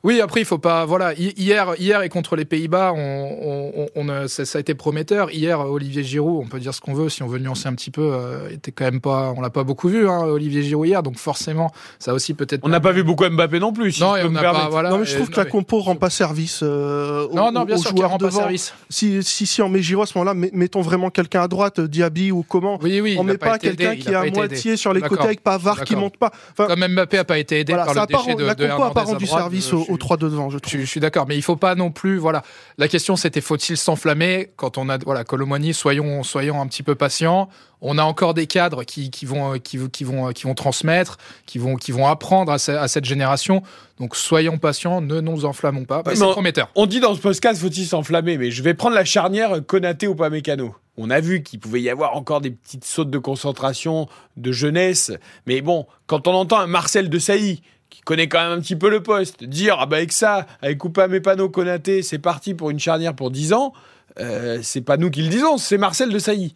Oui, 0.04 0.20
après, 0.20 0.42
il 0.42 0.46
faut 0.46 0.58
pas. 0.58 0.84
Voilà, 0.84 1.14
hier, 1.14 1.76
hier 1.80 2.02
et 2.02 2.10
contre 2.10 2.36
les 2.36 2.44
Pays-Bas, 2.44 2.92
on, 2.94 3.88
on, 3.96 4.10
on, 4.10 4.28
ça, 4.28 4.44
a 4.58 4.60
été 4.60 4.76
prometteur. 4.76 5.32
Hier, 5.32 5.62
Olivier 5.62 6.04
Giroud, 6.04 6.44
on 6.44 6.48
peut 6.50 6.60
dire 6.60 6.74
ce 6.74 6.82
qu'on 6.82 6.94
veut, 6.94 7.08
si 7.08 7.24
on 7.24 7.28
veut 7.28 7.40
nuancer 7.40 7.70
un 7.70 7.74
petit 7.74 7.90
peu, 7.90 8.12
euh, 8.14 8.50
était 8.50 8.74
quand 8.74 8.84
même 8.84 9.00
pas. 9.00 9.34
On 9.38 9.40
l'a 9.40 9.50
pas 9.50 9.64
beaucoup 9.64 9.88
vu, 9.88 10.10
hein, 10.10 10.24
Olivier 10.26 10.62
Giroud 10.62 10.86
hier, 10.86 11.04
donc 11.04 11.18
forcément, 11.18 11.72
ça 12.00 12.14
aussi 12.14 12.34
peut-être. 12.34 12.66
On 12.66 12.70
n'a 12.70 12.82
pas 12.82 12.92
vu 12.92 13.04
beaucoup 13.04 13.24
Mbappé 13.24 13.62
non 13.62 13.72
plus. 13.72 13.98
non, 14.02 14.16
on 14.22 14.30
n'a 14.30 14.42
pas. 14.42 14.68
Voilà, 14.70 14.90
non, 14.90 14.98
mais 14.98 15.06
je 15.06 15.16
trouve 15.16 15.30
que 15.30 15.40
la 15.40 15.46
compo 15.46 15.80
rend 15.80 15.96
pas 15.96 16.10
service. 16.10 16.60
Euh, 16.64 17.28
non, 17.34 17.54
non, 17.54 17.64
bien 17.64 17.78
sûr, 17.78 17.94
rend 17.96 18.18
pas 18.18 18.30
service. 18.30 18.74
Si, 18.90 19.24
si, 19.24 19.46
si 19.46 19.62
on 19.62 19.70
met 19.70 19.82
Giroud 19.82 20.04
à 20.04 20.06
ce 20.06 20.18
moment-là, 20.18 20.50
mettons 20.52 20.82
vraiment 20.82 21.12
quelqu'un 21.12 21.44
à 21.44 21.48
droite, 21.48 21.80
Diaby 21.80 22.34
ou 22.34 22.44
comment. 22.44 22.78
Oui, 22.82 23.00
oui. 23.00 23.16
On 23.18 23.24
met 23.24 23.38
pas, 23.38 23.58
quelqu'un 23.58 23.96
qui 23.96 24.10
est 24.10 24.16
à 24.16 24.26
moitié 24.26 24.76
sur 24.76 24.92
les 24.92 25.00
côtés 25.02 25.24
avec 25.24 25.42
Pavard 25.42 25.86
qui 25.86 25.96
monte 25.96 26.18
pas. 26.18 26.32
Comme 26.58 26.86
Mbappé 26.86 27.20
a 27.20 27.24
pas 27.24 27.38
été 27.38 27.62
aidé 27.62 27.74
par 27.74 27.94
le 27.94 28.06
déchet 28.06 28.36
de. 28.36 28.44
La 28.44 28.56
compo 28.56 28.84
a 28.84 28.92
pas 28.92 29.04
rendu 29.04 29.26
service 29.26 29.72
aux 29.94 29.98
trois 29.98 30.18
devant, 30.18 30.50
je 30.50 30.58
trouve 30.58 30.80
je, 30.80 30.86
suis 30.86 31.00
d'accord, 31.00 31.26
mais 31.28 31.36
il 31.36 31.42
faut 31.42 31.56
pas 31.56 31.76
non 31.76 31.92
plus. 31.92 32.18
Voilà, 32.18 32.44
la 32.78 32.88
question 32.88 33.16
c'était 33.16 33.42
faut-il 33.42 33.78
s'enflammer 33.78 34.52
quand 34.56 34.78
on 34.78 34.90
a 34.90 34.98
voilà 34.98 35.24
Colomoni, 35.24 35.74
soyons 35.74 36.24
soyons 36.24 36.62
un 36.62 36.68
petit 36.68 36.84
peu 36.84 36.96
patients. 36.96 37.50
On 37.86 37.98
a 37.98 38.04
encore 38.04 38.34
des 38.34 38.48
cadres 38.48 38.84
qui, 38.84 39.12
qui 39.12 39.26
vont 39.26 39.60
qui, 39.60 39.78
qui, 39.90 40.04
vont 40.04 40.32
qui 40.32 40.44
vont 40.44 40.56
transmettre, 40.56 41.18
qui 41.46 41.58
vont 41.58 41.76
qui 41.76 41.92
vont 41.92 42.08
apprendre 42.08 42.52
à, 42.52 42.58
cette 42.58 43.06
génération. 43.06 43.62
Donc 44.00 44.16
soyons 44.16 44.58
patients, 44.58 45.02
ne 45.02 45.20
nous 45.20 45.46
enflammons 45.46 45.86
pas. 45.86 46.02
c'est 46.14 46.20
prometteur. 46.20 46.70
On 46.76 46.86
dit 46.86 47.00
dans 47.00 47.16
ce 47.16 47.20
podcast 47.20 47.62
faut-il 47.62 47.86
s'enflammer, 47.86 48.38
mais 48.38 48.52
je 48.52 48.64
vais 48.64 48.74
prendre 48.74 48.96
la 48.96 49.06
charnière 49.06 49.66
Konaté 49.66 50.08
ou 50.08 50.16
pas 50.16 50.30
Mécano. 50.30 50.76
On 50.96 51.10
a 51.10 51.20
vu 51.20 51.42
qu'il 51.42 51.60
pouvait 51.60 51.82
y 51.82 51.90
avoir 51.90 52.16
encore 52.16 52.40
des 52.40 52.52
petites 52.52 52.86
sautes 52.86 53.10
de 53.10 53.18
concentration, 53.18 54.08
de 54.38 54.52
jeunesse. 54.52 55.12
Mais 55.48 55.62
bon, 55.62 55.88
quand 56.06 56.28
on 56.28 56.34
entend 56.34 56.60
un 56.60 56.68
Marcel 56.68 57.10
de 57.10 57.20
Sailly 57.20 57.64
qui 57.94 58.02
connaît 58.02 58.28
quand 58.28 58.42
même 58.42 58.58
un 58.58 58.62
petit 58.62 58.76
peu 58.76 58.90
le 58.90 59.04
poste, 59.04 59.44
dire 59.44 59.78
ah 59.80 59.86
bah 59.86 59.98
avec 59.98 60.12
ça, 60.12 60.48
avec 60.64 60.80
Coupa 60.80 61.08
Mépano 61.08 61.48
Konaté, 61.48 62.02
c'est 62.02 62.18
parti 62.18 62.56
pour 62.56 62.72
une 62.72 62.80
charnière 62.80 63.14
pour 63.14 63.30
10 63.30 63.54
ans, 63.54 63.72
euh, 64.20 64.60
c'est 64.64 64.82
pas 64.82 64.98
nous 64.98 65.12
qui 65.12 65.22
le 65.22 65.30
disons, 65.30 65.58
c'est 65.60 65.78
Marcel 65.78 66.10
de 66.10 66.18
Sailly. 66.18 66.56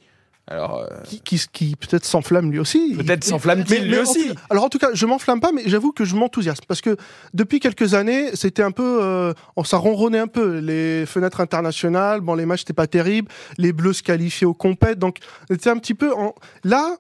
Alors, 0.50 0.78
euh, 0.78 0.88
qui, 1.26 1.42
qui, 1.52 1.76
peut-être 1.76 2.06
s'enflamme 2.06 2.50
lui 2.50 2.58
aussi. 2.58 2.96
Peut-être 2.98 3.24
s'enflamme-t-il 3.24 3.84
lui 3.84 3.98
aussi. 4.00 4.32
alors 4.50 4.64
en 4.64 4.70
tout 4.70 4.80
cas, 4.80 4.90
je 4.94 5.06
m'enflamme 5.06 5.42
pas, 5.42 5.52
mais 5.52 5.64
j'avoue 5.66 5.92
que 5.92 6.06
je 6.06 6.16
m'enthousiasme 6.16 6.64
parce 6.68 6.82
que 6.82 6.96
depuis 7.34 7.60
quelques 7.60 7.94
années, 7.94 8.30
c'était 8.34 8.64
un 8.64 8.72
peu, 8.72 9.00
euh, 9.04 9.34
ça 9.64 9.78
ronronnait 9.78 10.20
un 10.20 10.28
peu. 10.28 10.58
Les 10.60 11.06
fenêtres 11.06 11.42
internationales, 11.42 12.22
bon, 12.22 12.34
les 12.34 12.46
matchs 12.46 12.62
n'étaient 12.62 12.74
pas 12.74 12.88
terribles, 12.88 13.30
les 13.58 13.74
Bleus 13.74 13.94
se 13.94 14.04
qualifiaient 14.04 14.48
aux 14.48 14.54
compètes, 14.54 14.98
donc 14.98 15.18
c'était 15.52 15.70
un 15.70 15.78
petit 15.78 15.94
peu 15.94 16.14
en... 16.14 16.34
là 16.64 16.98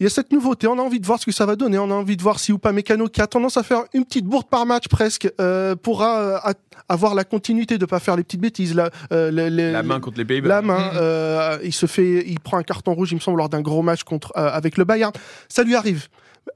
il 0.00 0.04
y 0.04 0.06
a 0.06 0.10
cette 0.10 0.32
nouveauté. 0.32 0.66
On 0.66 0.78
a 0.78 0.82
envie 0.82 1.00
de 1.00 1.06
voir 1.06 1.18
ce 1.18 1.26
que 1.26 1.32
ça 1.32 1.44
va 1.46 1.56
donner. 1.56 1.78
On 1.78 1.90
a 1.90 1.94
envie 1.94 2.16
de 2.16 2.22
voir 2.22 2.38
si 2.38 2.52
ou 2.52 2.58
pas 2.58 2.72
Mécano, 2.72 3.08
qui 3.08 3.20
a 3.20 3.26
tendance 3.26 3.56
à 3.56 3.62
faire 3.62 3.84
une 3.94 4.04
petite 4.04 4.24
bourde 4.24 4.48
par 4.48 4.64
match 4.64 4.88
presque, 4.88 5.28
euh, 5.40 5.74
pourra 5.74 6.20
euh, 6.20 6.52
avoir 6.88 7.14
la 7.14 7.24
continuité 7.24 7.78
de 7.78 7.86
pas 7.86 7.98
faire 7.98 8.16
les 8.16 8.22
petites 8.22 8.40
bêtises. 8.40 8.74
La, 8.74 8.90
euh, 9.12 9.30
la 9.30 9.82
main 9.82 10.00
contre 10.00 10.18
les 10.18 10.24
Pays-Bas. 10.24 10.48
La 10.48 10.62
main. 10.62 10.90
Mm-hmm. 10.92 11.60
il 11.64 11.72
se 11.72 11.86
fait, 11.86 12.24
il 12.26 12.38
prend 12.38 12.58
un 12.58 12.62
carton 12.62 12.94
rouge, 12.94 13.10
il 13.12 13.16
me 13.16 13.20
semble, 13.20 13.38
lors 13.38 13.48
d'un 13.48 13.60
gros 13.60 13.82
match 13.82 14.04
contre 14.04 14.32
avec 14.34 14.76
le 14.76 14.84
Bayern. 14.84 15.12
Ça 15.48 15.64
lui 15.64 15.74
arrive. 15.74 16.08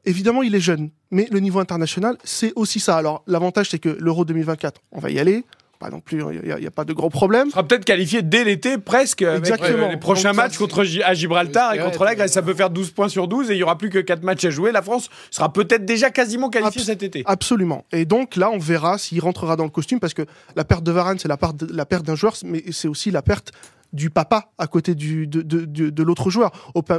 Évidemment, 0.04 0.42
il 0.42 0.54
est 0.54 0.60
jeune, 0.60 0.90
mais 1.10 1.28
le 1.30 1.38
niveau 1.40 1.58
international, 1.58 2.16
c'est 2.24 2.52
aussi 2.56 2.80
ça. 2.80 2.96
Alors, 2.96 3.22
l'avantage, 3.26 3.70
c'est 3.70 3.78
que 3.78 3.90
l'Euro 4.00 4.24
2024, 4.24 4.80
on 4.92 5.00
va 5.00 5.10
y 5.10 5.18
aller 5.18 5.44
non 5.90 6.00
plus, 6.00 6.22
il 6.44 6.54
n'y 6.54 6.66
a, 6.66 6.70
pas 6.70 6.84
de 6.84 6.92
gros 6.92 7.10
problèmes. 7.10 7.50
sera 7.50 7.62
peut-être 7.62 7.84
qualifié 7.84 8.22
dès 8.22 8.44
l'été, 8.44 8.78
presque. 8.78 9.22
Exactement. 9.22 9.88
les 9.88 9.96
prochains 9.96 10.32
matchs 10.32 10.58
contre 10.58 10.84
à 11.04 11.14
Gibraltar 11.14 11.74
et 11.74 11.78
contre 11.78 12.04
la 12.04 12.14
Grèce, 12.14 12.32
ça 12.32 12.42
peut 12.42 12.54
faire 12.54 12.70
12 12.70 12.90
points 12.90 13.08
sur 13.08 13.28
12 13.28 13.50
et 13.50 13.54
il 13.54 13.56
n'y 13.56 13.62
aura 13.62 13.78
plus 13.78 13.90
que 13.90 13.98
4 13.98 14.22
matchs 14.22 14.44
à 14.44 14.50
jouer. 14.50 14.72
La 14.72 14.82
France 14.82 15.08
sera 15.30 15.52
peut-être 15.52 15.84
déjà 15.84 16.10
quasiment 16.10 16.50
qualifiée 16.50 16.82
cet 16.82 17.02
été. 17.02 17.22
Absolument. 17.26 17.84
Et 17.92 18.04
donc 18.04 18.36
là, 18.36 18.50
on 18.50 18.58
verra 18.58 18.98
s'il 18.98 19.20
rentrera 19.20 19.56
dans 19.56 19.64
le 19.64 19.70
costume 19.70 20.00
parce 20.00 20.14
que 20.14 20.22
la 20.56 20.64
perte 20.64 20.84
de 20.84 20.92
Varane, 20.92 21.18
c'est 21.18 21.28
la, 21.28 21.38
la 21.70 21.86
perte 21.86 22.04
d'un 22.04 22.16
joueur, 22.16 22.34
mais 22.44 22.64
c'est 22.70 22.88
aussi 22.88 23.10
la 23.10 23.22
perte 23.22 23.52
du 23.92 24.10
papa 24.10 24.50
à 24.58 24.66
côté 24.66 24.94
du, 24.94 25.26
de, 25.26 25.42
de, 25.42 25.64
de, 25.66 26.02
l'autre 26.02 26.30
joueur. 26.30 26.50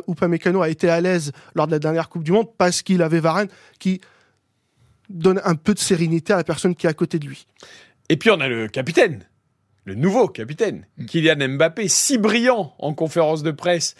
Upamecano 0.07 0.61
a 0.61 0.69
été 0.69 0.89
à 0.89 1.01
l'aise 1.01 1.31
lors 1.55 1.67
de 1.67 1.71
la 1.71 1.79
dernière 1.79 2.09
Coupe 2.09 2.23
du 2.23 2.31
Monde 2.31 2.47
parce 2.57 2.81
qu'il 2.81 3.01
avait 3.01 3.19
Varane 3.19 3.47
qui 3.79 3.99
donne 5.09 5.41
un 5.43 5.55
peu 5.55 5.73
de 5.73 5.79
sérénité 5.79 6.33
à 6.33 6.37
la 6.37 6.43
personne 6.43 6.75
qui 6.75 6.87
est 6.87 6.89
à 6.89 6.93
côté 6.93 7.19
de 7.19 7.25
lui. 7.27 7.47
Et 8.13 8.15
puis 8.15 8.29
on 8.29 8.39
a 8.41 8.47
le 8.47 8.67
capitaine, 8.67 9.25
le 9.85 9.95
nouveau 9.95 10.27
capitaine, 10.27 10.85
mm. 10.99 11.05
Kylian 11.07 11.49
Mbappé, 11.49 11.87
si 11.87 12.19
brillant 12.19 12.75
en 12.77 12.93
conférence 12.93 13.41
de 13.41 13.49
presse 13.49 13.95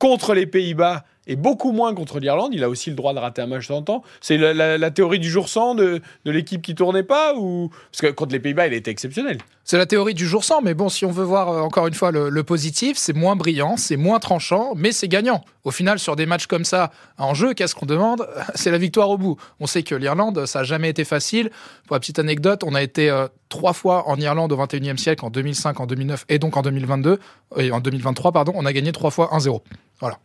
contre 0.00 0.34
les 0.34 0.44
Pays-Bas 0.44 1.04
et 1.28 1.36
beaucoup 1.36 1.70
moins 1.70 1.94
contre 1.94 2.18
l'Irlande. 2.18 2.52
Il 2.52 2.64
a 2.64 2.68
aussi 2.68 2.90
le 2.90 2.96
droit 2.96 3.14
de 3.14 3.20
rater 3.20 3.42
un 3.42 3.46
match 3.46 3.68
de 3.68 3.80
temps. 3.80 4.02
C'est 4.20 4.38
la, 4.38 4.90
théorie 4.90 5.20
du 5.20 5.30
jour 5.30 5.48
sans 5.48 5.76
de, 5.76 6.02
l'équipe 6.24 6.62
qui 6.62 6.74
tournait 6.74 7.04
pas 7.04 7.36
ou 7.36 7.70
parce 7.92 8.00
que 8.00 8.08
contre 8.08 8.32
les 8.32 8.40
Pays-Bas, 8.40 8.66
il 8.66 8.74
était 8.74 8.90
exceptionnel. 8.90 9.38
C'est 9.64 9.78
la 9.78 9.86
théorie 9.86 10.12
du 10.12 10.26
jour 10.26 10.44
sans, 10.44 10.60
mais 10.60 10.74
bon, 10.74 10.90
si 10.90 11.06
on 11.06 11.10
veut 11.10 11.24
voir 11.24 11.48
euh, 11.48 11.60
encore 11.62 11.86
une 11.86 11.94
fois 11.94 12.10
le, 12.10 12.42
positif, 12.42 12.98
c'est 12.98 13.14
moins 13.14 13.34
brillant, 13.34 13.78
c'est 13.78 13.96
moins 13.96 14.18
tranchant, 14.18 14.74
mais 14.76 14.92
c'est 14.92 15.08
gagnant. 15.08 15.42
Au 15.64 15.70
final, 15.70 15.98
sur 15.98 16.16
des 16.16 16.26
matchs 16.26 16.46
comme 16.46 16.66
ça 16.66 16.90
en 17.16 17.32
jeu, 17.32 17.54
qu'est-ce 17.54 17.74
qu'on 17.74 17.86
demande 17.86 18.28
C'est 18.54 18.70
la 18.70 18.76
victoire 18.76 19.08
au 19.08 19.16
bout. 19.16 19.38
On 19.60 19.66
sait 19.66 19.82
que 19.82 19.94
l'Irlande, 19.94 20.44
ça 20.44 20.58
n'a 20.58 20.64
jamais 20.64 20.90
été 20.90 21.04
facile. 21.04 21.50
Pour 21.86 21.96
la 21.96 22.00
petite 22.00 22.18
anecdote, 22.18 22.62
on 22.62 22.74
a 22.74 22.82
été 22.82 23.08
euh, 23.08 23.26
trois 23.48 23.72
fois 23.72 24.06
en 24.06 24.16
Irlande 24.16 24.52
au 24.52 24.56
21e 24.56 24.98
siècle, 24.98 25.24
en 25.24 25.30
2005, 25.30 25.80
en 25.80 25.86
2009 25.86 26.26
et 26.28 26.38
donc 26.38 26.58
en 26.58 26.62
2022, 26.62 27.18
et 27.56 27.72
en 27.72 27.80
2023, 27.80 28.32
pardon, 28.32 28.52
on 28.54 28.66
a 28.66 28.72
gagné 28.74 28.92
trois 28.92 29.10
fois 29.10 29.30
1-0. 29.32 29.62
Voilà. 29.98 30.18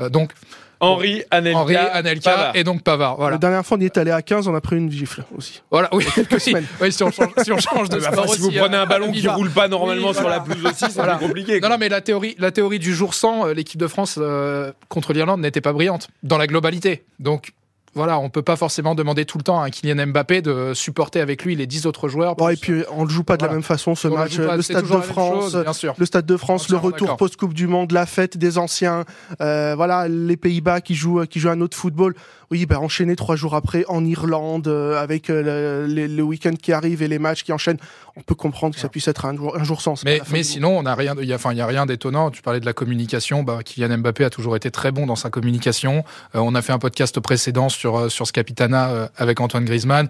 Euh, 0.00 0.08
donc, 0.08 0.32
Henri, 0.80 1.22
Anelka, 1.30 1.58
Henri, 1.58 1.76
Anelka 1.76 2.30
Pavard. 2.30 2.56
et 2.56 2.64
donc 2.64 2.82
Pavard. 2.82 3.16
Voilà. 3.16 3.32
La 3.32 3.38
dernière 3.38 3.64
fois, 3.64 3.78
on 3.78 3.80
y 3.80 3.86
est 3.86 3.96
allé 3.96 4.10
à 4.10 4.20
15, 4.22 4.46
on 4.48 4.54
a 4.54 4.60
pris 4.60 4.76
une 4.76 4.90
gifle 4.90 5.24
aussi. 5.36 5.62
Voilà, 5.70 5.88
oui. 5.92 6.04
quelques 6.14 6.32
oui, 6.32 6.40
semaines. 6.40 6.66
oui, 6.80 6.92
si 6.92 7.02
on 7.02 7.10
change, 7.10 7.30
si 7.42 7.50
on 7.52 7.58
change 7.58 7.88
de 7.88 7.96
Bah, 7.98 8.12
sport 8.12 8.24
enfin, 8.24 8.32
si 8.34 8.40
vous 8.40 8.50
prenez 8.50 8.76
euh, 8.76 8.82
un 8.82 8.86
ballon 8.86 9.10
qui 9.10 9.20
Viva. 9.20 9.34
roule 9.34 9.50
pas 9.50 9.68
normalement 9.68 10.08
Oui, 10.08 10.12
sur 10.14 10.22
voilà. 10.22 10.36
la 10.36 10.42
pelouse 10.42 10.66
aussi, 10.66 10.84
c'est 10.86 10.92
Voilà. 10.94 11.14
compliqué. 11.16 11.60
Non, 11.60 11.70
non, 11.70 11.78
mais 11.78 11.88
la 11.88 12.00
théorie, 12.02 12.34
la 12.38 12.50
théorie 12.50 12.78
du 12.78 12.94
jour 12.94 13.14
sans, 13.14 13.46
euh, 13.46 13.54
l'équipe 13.54 13.80
de 13.80 13.86
France 13.86 14.16
euh, 14.20 14.72
contre 14.88 15.12
l'Irlande 15.12 15.40
n'était 15.40 15.60
pas 15.62 15.72
brillante 15.72 16.08
dans 16.22 16.36
la 16.38 16.46
globalité. 16.46 17.04
Donc 17.20 17.52
voilà, 17.96 18.18
on 18.20 18.30
peut 18.30 18.42
pas 18.42 18.54
forcément 18.56 18.94
demander 18.94 19.24
tout 19.24 19.38
le 19.38 19.42
temps 19.42 19.60
à 19.60 19.70
Kylian 19.70 20.06
Mbappé 20.08 20.42
de 20.42 20.72
supporter 20.74 21.20
avec 21.20 21.44
lui 21.44 21.56
les 21.56 21.66
10 21.66 21.86
autres 21.86 22.08
joueurs. 22.08 22.36
Bon, 22.36 22.48
et 22.48 22.56
puis, 22.56 22.82
on 22.92 23.04
ne 23.04 23.10
joue 23.10 23.24
pas 23.24 23.36
de 23.36 23.44
la 23.44 23.52
même 23.52 23.62
façon 23.62 23.94
ce 23.94 24.06
On 24.08 24.14
match. 24.16 24.36
pas- 24.36 24.56
Le 24.56 24.62
Stade 24.62 24.84
de 24.86 25.00
France, 25.00 25.56
le 25.98 26.06
Stade 26.06 26.26
de 26.26 26.36
France, 26.36 26.68
le 26.68 26.76
retour 26.76 27.06
d'accord. 27.08 27.16
post-Coupe 27.16 27.54
du 27.54 27.66
Monde, 27.66 27.92
la 27.92 28.06
fête 28.06 28.36
des 28.36 28.58
anciens, 28.58 29.04
euh, 29.40 29.74
voilà, 29.76 30.06
les 30.08 30.36
Pays-Bas 30.36 30.80
qui 30.80 30.94
jouent, 30.94 31.24
qui 31.26 31.40
jouent 31.40 31.48
un 31.50 31.60
autre 31.60 31.76
football. 31.76 32.14
Oui, 32.52 32.64
ben, 32.64 32.76
enchaîner 32.76 33.16
trois 33.16 33.34
jours 33.34 33.56
après 33.56 33.84
en 33.88 34.04
Irlande, 34.04 34.68
euh, 34.68 35.02
avec 35.02 35.30
euh, 35.30 35.84
le, 35.88 36.06
le 36.06 36.22
week-end 36.22 36.52
qui 36.60 36.72
arrive 36.72 37.02
et 37.02 37.08
les 37.08 37.18
matchs 37.18 37.42
qui 37.42 37.52
enchaînent, 37.52 37.78
on 38.14 38.20
peut 38.20 38.36
comprendre 38.36 38.74
que 38.76 38.80
ça 38.80 38.88
puisse 38.88 39.08
être 39.08 39.24
un 39.24 39.34
jour, 39.36 39.56
un 39.58 39.64
jour 39.64 39.80
sans. 39.80 40.04
Mais, 40.04 40.20
sinon, 40.44 40.78
on 40.78 40.82
n'a 40.84 40.94
rien, 40.94 41.14
il 41.20 41.26
y 41.28 41.32
a, 41.32 41.36
enfin, 41.36 41.50
il 41.52 41.58
y 41.58 41.60
a 41.60 41.66
rien 41.66 41.86
d'étonnant. 41.86 42.30
Tu 42.30 42.42
parlais 42.42 42.60
de 42.60 42.66
la 42.66 42.72
communication. 42.72 43.42
Bah, 43.42 43.58
Kylian 43.64 43.98
Mbappé 43.98 44.24
a 44.24 44.30
toujours 44.30 44.54
été 44.54 44.70
très 44.70 44.92
bon 44.92 45.06
dans 45.06 45.16
sa 45.16 45.28
communication. 45.28 46.04
On 46.34 46.54
a 46.54 46.62
fait 46.62 46.72
un 46.72 46.78
podcast 46.78 47.18
précédent 47.18 47.68
sur 47.68 47.85
euh, 47.94 48.08
sur 48.08 48.26
ce 48.26 48.32
capitana 48.32 48.88
euh, 48.90 49.08
avec 49.16 49.40
Antoine 49.40 49.64
Griezmann. 49.64 50.08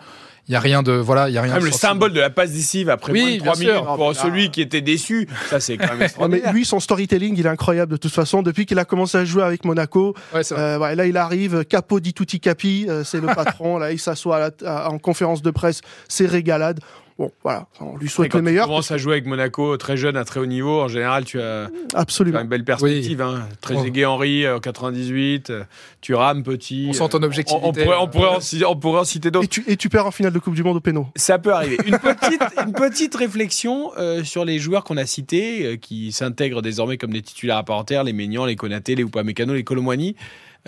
Il 0.48 0.52
y 0.52 0.54
a 0.54 0.60
rien 0.60 0.84
de 0.84 0.92
voilà, 0.92 1.28
il 1.28 1.34
y 1.34 1.38
a 1.38 1.42
rien. 1.42 1.54
Même 1.54 1.60
de 1.62 1.66
le 1.66 1.72
symbole 1.72 2.12
de 2.12 2.20
la 2.20 2.30
passe 2.30 2.52
décisive 2.52 2.88
après 2.88 3.10
Oui, 3.10 3.20
moins 3.20 3.32
de 3.32 3.38
3 3.38 3.52
bien 3.56 3.62
sûr. 3.64 3.82
minutes 3.82 3.96
pour 3.96 4.10
putain. 4.10 4.22
celui 4.22 4.50
qui 4.52 4.60
était 4.60 4.80
déçu. 4.80 5.28
Ça, 5.50 5.58
c'est 5.58 5.76
quand 5.76 5.96
même 5.96 6.08
mais 6.30 6.52
lui, 6.52 6.64
son 6.64 6.78
storytelling, 6.78 7.34
il 7.36 7.44
est 7.44 7.48
incroyable 7.48 7.90
de 7.90 7.96
toute 7.96 8.12
façon. 8.12 8.42
Depuis 8.42 8.64
qu'il 8.64 8.78
a 8.78 8.84
commencé 8.84 9.18
à 9.18 9.24
jouer 9.24 9.42
avec 9.42 9.64
Monaco, 9.64 10.14
Ouais, 10.32 10.42
euh, 10.52 10.78
ouais, 10.78 10.94
là, 10.94 11.06
il 11.06 11.16
arrive, 11.16 11.64
capo 11.64 11.98
di 11.98 12.14
tutti 12.14 12.38
capi, 12.38 12.86
euh, 12.88 13.02
c'est 13.02 13.20
le 13.20 13.26
patron. 13.34 13.78
là, 13.78 13.90
il 13.90 13.98
s'assoit 13.98 14.50
en 14.64 14.98
conférence 14.98 15.42
de 15.42 15.50
presse, 15.50 15.80
c'est 16.08 16.26
régalade. 16.26 16.78
Bon, 17.18 17.32
voilà, 17.42 17.66
on 17.80 17.96
lui 17.96 18.10
souhaite 18.10 18.30
quand 18.30 18.38
le 18.38 18.42
tu 18.44 18.50
meilleur. 18.50 18.66
commences 18.66 18.90
à 18.90 18.98
jouer 18.98 19.12
avec 19.14 19.24
Monaco 19.26 19.74
très 19.78 19.96
jeune, 19.96 20.18
à 20.18 20.24
très 20.26 20.38
haut 20.38 20.44
niveau, 20.44 20.82
en 20.82 20.88
général, 20.88 21.24
tu 21.24 21.40
as, 21.40 21.70
tu 21.88 21.96
as 21.96 21.98
Absolument. 21.98 22.40
une 22.42 22.46
belle 22.48 22.62
perspective. 22.64 23.22
Hein. 23.22 23.48
Très 23.62 23.74
Oh. 23.74 23.84
aigué 23.86 24.04
Henri, 24.04 24.44
euh, 24.44 24.58
98, 24.58 25.48
euh, 25.48 25.64
tu 26.02 26.14
rames 26.14 26.42
petit. 26.42 26.88
On 26.90 26.92
sent 26.92 27.08
ton 27.08 27.22
objectivité. 27.22 27.64
On, 27.64 27.70
on 27.70 27.72
pourrait, 27.72 27.96
on, 27.98 28.06
pourrait 28.08 28.28
en, 28.36 28.40
ci- 28.40 28.62
on 28.66 28.76
pourrait 28.76 29.00
en 29.00 29.04
citer 29.04 29.30
d'autres. 29.30 29.46
Et 29.46 29.48
tu, 29.48 29.64
et 29.66 29.78
tu 29.78 29.88
perds 29.88 30.04
en 30.06 30.10
finale 30.10 30.34
de 30.34 30.38
Coupe 30.38 30.54
du 30.54 30.62
Monde 30.62 30.76
au 30.76 30.80
péno. 30.80 31.06
Ça 31.16 31.38
peut 31.38 31.54
arriver. 31.54 31.78
Une 31.86 31.98
petite, 31.98 32.42
une 32.66 32.72
petite 32.74 33.14
réflexion 33.14 33.92
euh, 33.96 34.22
sur 34.22 34.44
les 34.44 34.58
joueurs 34.58 34.84
qu'on 34.84 34.98
a 34.98 35.06
cités, 35.06 35.64
euh, 35.64 35.76
qui 35.76 36.12
s'intègrent 36.12 36.60
désormais 36.60 36.98
comme 36.98 37.14
des 37.14 37.22
titulaires 37.22 37.56
à 37.56 37.62
part 37.64 37.78
entière, 37.78 38.04
les 38.04 38.12
Maignan, 38.12 38.44
les 38.44 38.56
Konaté, 38.56 38.94
les 38.94 39.04
Upamecano, 39.04 39.54
les 39.54 39.64
Colomwani. 39.64 40.16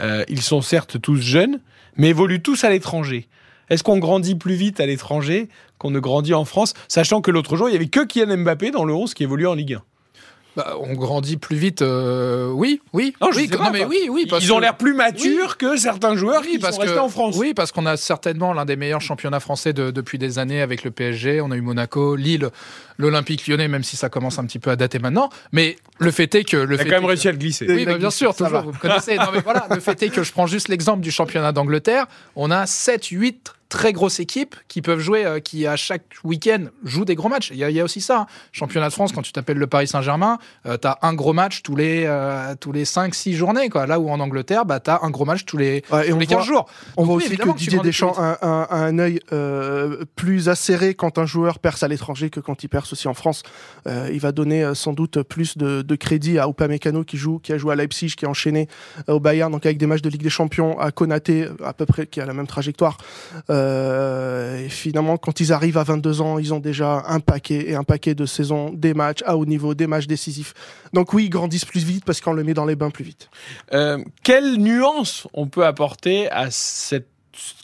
Euh, 0.01 0.25
ils 0.29 0.41
sont 0.41 0.63
certes 0.63 0.99
tous 0.99 1.21
jeunes, 1.21 1.61
mais 1.99 2.09
évoluent 2.09 2.41
tous 2.41 2.65
à 2.65 2.71
l'étranger. 2.71 3.29
Est-ce 3.71 3.83
qu'on 3.83 3.99
grandit 3.99 4.35
plus 4.35 4.55
vite 4.55 4.81
à 4.81 4.87
l'étranger 4.87 5.49
qu'on 5.79 5.91
ne 5.91 6.01
grandit 6.01 6.35
en 6.35 6.45
France, 6.45 6.75
sachant 6.89 7.21
que 7.21 7.31
l'autre 7.31 7.57
jour, 7.57 7.69
il 7.69 7.73
y 7.73 7.77
avait 7.77 7.87
que 7.87 8.05
Kylian 8.05 8.39
Mbappé 8.39 8.71
dans 8.73 8.85
le 8.85 8.93
11 8.95 9.15
qui 9.15 9.23
évolue 9.23 9.47
en 9.47 9.55
Ligue 9.55 9.75
1 9.75 9.83
Bah, 10.57 10.75
on 10.81 10.95
grandit 10.95 11.37
plus 11.37 11.55
vite. 11.57 11.83
euh, 11.83 12.51
oui, 12.51 12.81
oui. 12.93 13.15
Non, 13.21 13.29
oui, 13.37 13.47
pas, 13.47 13.59
non, 13.59 13.71
mais 13.71 13.85
oui, 13.85 14.09
oui. 14.11 14.27
parce 14.29 14.43
Ils 14.43 14.53
ont 14.53 14.59
l'air 14.59 14.77
plus 14.77 14.93
matures 14.95 15.57
que 15.57 15.77
certains 15.77 16.17
joueurs 16.17 16.41
Oui, 16.43 16.53
qui 16.55 16.59
parce 16.59 16.75
sont 16.75 16.81
que 16.83 16.87
restés 16.87 16.99
en 17.01 17.09
France. 17.09 17.37
oui, 17.39 17.55
parce 17.55 17.71
qu'on 17.71 17.87
a 17.87 17.97
certainement 17.97 18.53
l'un 18.53 18.65
des 18.65 18.75
meilleurs 18.75 19.01
championnats 19.01 19.39
français 19.39 19.73
de- 19.73 19.93
depuis 19.93 20.19
des 20.19 20.41
années 20.41 20.61
avec 20.61 20.83
le 20.83 20.91
PSG. 20.91 21.41
On 21.41 21.53
a 21.53 21.57
eu 21.57 21.61
Monaco, 21.61 22.17
Lille, 22.17 22.49
l'Olympique 22.97 23.47
Lyonnais, 23.47 23.69
même 23.69 23.85
si 23.85 23.97
ça 23.97 24.09
commence 24.09 24.41
un 24.41 24.45
petit 24.47 24.59
peu 24.59 24.71
à 24.71 24.77
dater 24.77 24.99
maintenant. 24.99 25.31
Mais 25.53 25.77
le 25.99 26.11
fait 26.11 26.35
est 26.35 26.43
que 26.43 26.57
le 26.57 26.75
Il 26.75 26.81
a 26.81 26.83
fait 26.83 26.89
quand 26.91 26.97
même 26.97 27.05
réussi 27.05 27.29
à 27.29 27.33
le 27.33 27.39
glisser. 27.39 27.67
Oui, 27.69 27.85
bah, 27.85 27.99
bien 27.99 28.11
sûr, 28.11 28.35
toujours, 28.35 28.53
va. 28.53 28.61
vous 28.63 28.73
me 28.73 28.79
connaissez. 28.79 29.15
Non, 29.17 29.29
mais 29.33 29.41
voilà, 29.43 29.69
le 29.71 29.79
fait 29.79 30.03
est 30.03 30.09
que 30.09 30.25
je 30.25 30.33
prends 30.33 30.49
juste 30.49 30.67
l'exemple 30.67 31.03
du 31.03 31.13
championnat 31.13 31.53
d'Angleterre. 31.53 32.07
On 32.35 32.51
a 32.51 32.67
7, 32.67 33.05
8 33.07 33.53
très 33.69 33.93
grosses 33.93 34.21
équipes 34.21 34.57
qui 34.69 34.83
peuvent 34.83 34.99
jouer, 35.01 35.25
euh, 35.27 35.41
qui 35.41 35.67
à 35.67 35.77
chaque 35.77 36.05
week-end 36.25 36.65
jouent 36.85 37.05
des 37.05 37.15
gros 37.15 37.29
matchs. 37.29 37.51
Il 37.51 37.57
y 37.59 37.65
a, 37.65 37.71
il 37.71 37.77
y 37.77 37.81
a 37.81 37.85
aussi 37.85 38.01
ça. 38.01 38.21
hein. 38.21 38.27
Championnat 38.53 38.89
de 38.89 38.93
France, 38.95 39.13
quand 39.13 39.23
tu 39.23 39.33
t'appelles 39.33 39.59
le 39.59 39.67
Paris 39.67 39.87
Saint-Germain, 39.89 40.39
tu 40.65 40.71
as 40.87 40.99
un 41.03 41.15
gros 41.15 41.33
match 41.33 41.63
tous 41.63 41.77
les, 41.77 42.05
euh, 42.07 42.55
tous 42.59 42.73
les 42.73 42.85
5, 42.85 43.15
6 43.15 43.35
journées. 43.35 43.69
Quoi. 43.69 43.87
Là 43.87 44.01
où 44.01 44.09
en 44.11 44.21
Angleterre, 44.21 44.65
bah, 44.65 44.81
tu 44.81 44.91
as 44.91 45.01
un 45.03 45.11
gros 45.11 45.25
match 45.25 45.45
tous 45.45 45.57
les, 45.57 45.83
Ouais, 45.91 46.09
et 46.09 46.13
on 46.13 46.19
les 46.19 46.27
15 46.27 46.37
voit- 46.39 46.47
jours. 46.47 46.67
On 46.97 47.03
Donc 47.03 47.07
voit 47.07 47.17
oui, 47.17 47.25
aussi 47.27 47.37
que 47.37 47.57
Didier 47.57 47.79
Deschamps 47.81 48.15
a, 48.17 48.75
un 48.75 48.99
œil 48.99 49.21
euh, 49.33 50.05
plus 50.17 50.49
acéré 50.49 50.95
quand 50.95 51.19
un 51.19 51.27
joueur 51.27 51.59
perce 51.59 51.83
à 51.83 51.89
l'étranger 51.89 52.31
que 52.31 52.41
quand 52.41 52.63
il 52.65 52.69
perce 52.69 52.93
aussi 52.93 53.09
en 53.09 53.15
France. 53.15 53.43
Euh, 53.87 54.09
il 54.13 54.21
va 54.21 54.33
donner 54.33 54.65
euh, 54.65 54.75
sans 54.75 54.93
doute 54.93 55.23
plus 55.23 55.57
de, 55.59 55.83
de 55.83 55.95
crédit 55.97 56.39
à 56.39 56.49
Upamecano 56.49 57.05
qui 57.05 57.17
joue, 57.17 57.39
qui 57.39 57.53
a 57.53 57.59
joué 57.59 57.73
à 57.73 57.77
Leipzig, 57.77 58.15
qui 58.17 58.25
a 58.27 58.29
enchaîné 58.29 58.69
euh, 59.09 59.15
au 59.15 59.21
Bayern, 59.21 59.51
donc 59.53 59.67
avec 59.67 59.79
des 59.79 59.87
matchs 59.87 60.03
de 60.03 60.09
Ligue 60.09 60.23
des 60.23 60.31
Champions, 60.31 60.79
à 60.79 60.91
Konaté 60.91 61.49
à 61.65 61.73
peu 61.73 61.87
près 61.87 62.07
qui 62.07 62.21
a 62.21 62.27
la 62.27 62.33
même 62.35 62.47
trajectoire. 62.47 62.97
Euh, 63.51 63.58
et 63.59 64.69
finalement, 64.69 65.17
quand 65.17 65.41
ils 65.41 65.53
arrivent 65.53 65.79
à 65.79 65.85
22 65.85 66.21
ans, 66.21 66.39
ils 66.39 66.55
ont 66.55 66.61
déjà 66.61 67.05
un 67.07 67.21
paquet 67.21 67.71
et 67.71 67.75
un 67.75 67.85
paquet 67.85 68.15
de 68.15 68.27
saisons, 68.27 68.71
des 68.73 68.95
matchs 68.95 69.23
à 69.27 69.37
haut 69.37 69.47
niveau, 69.47 69.75
des 69.75 69.87
matchs 69.87 70.07
décisifs. 70.07 70.55
Donc 70.93 71.13
oui, 71.13 71.25
ils 71.27 71.31
grandissent 71.31 71.65
plus 71.65 71.85
vite 71.85 72.05
parce 72.05 72.21
qu'on 72.21 72.33
le 72.33 72.45
met 72.45 72.55
dans 72.55 72.67
les 72.67 72.77
bains 72.77 72.91
plus 72.91 73.05
vite. 73.05 73.31
Euh, 73.73 73.99
quelle 74.23 74.57
nuance 74.57 75.27
on 75.35 75.47
peut 75.47 75.67
apporter 75.67 76.31
à 76.31 76.51
cette 76.51 77.09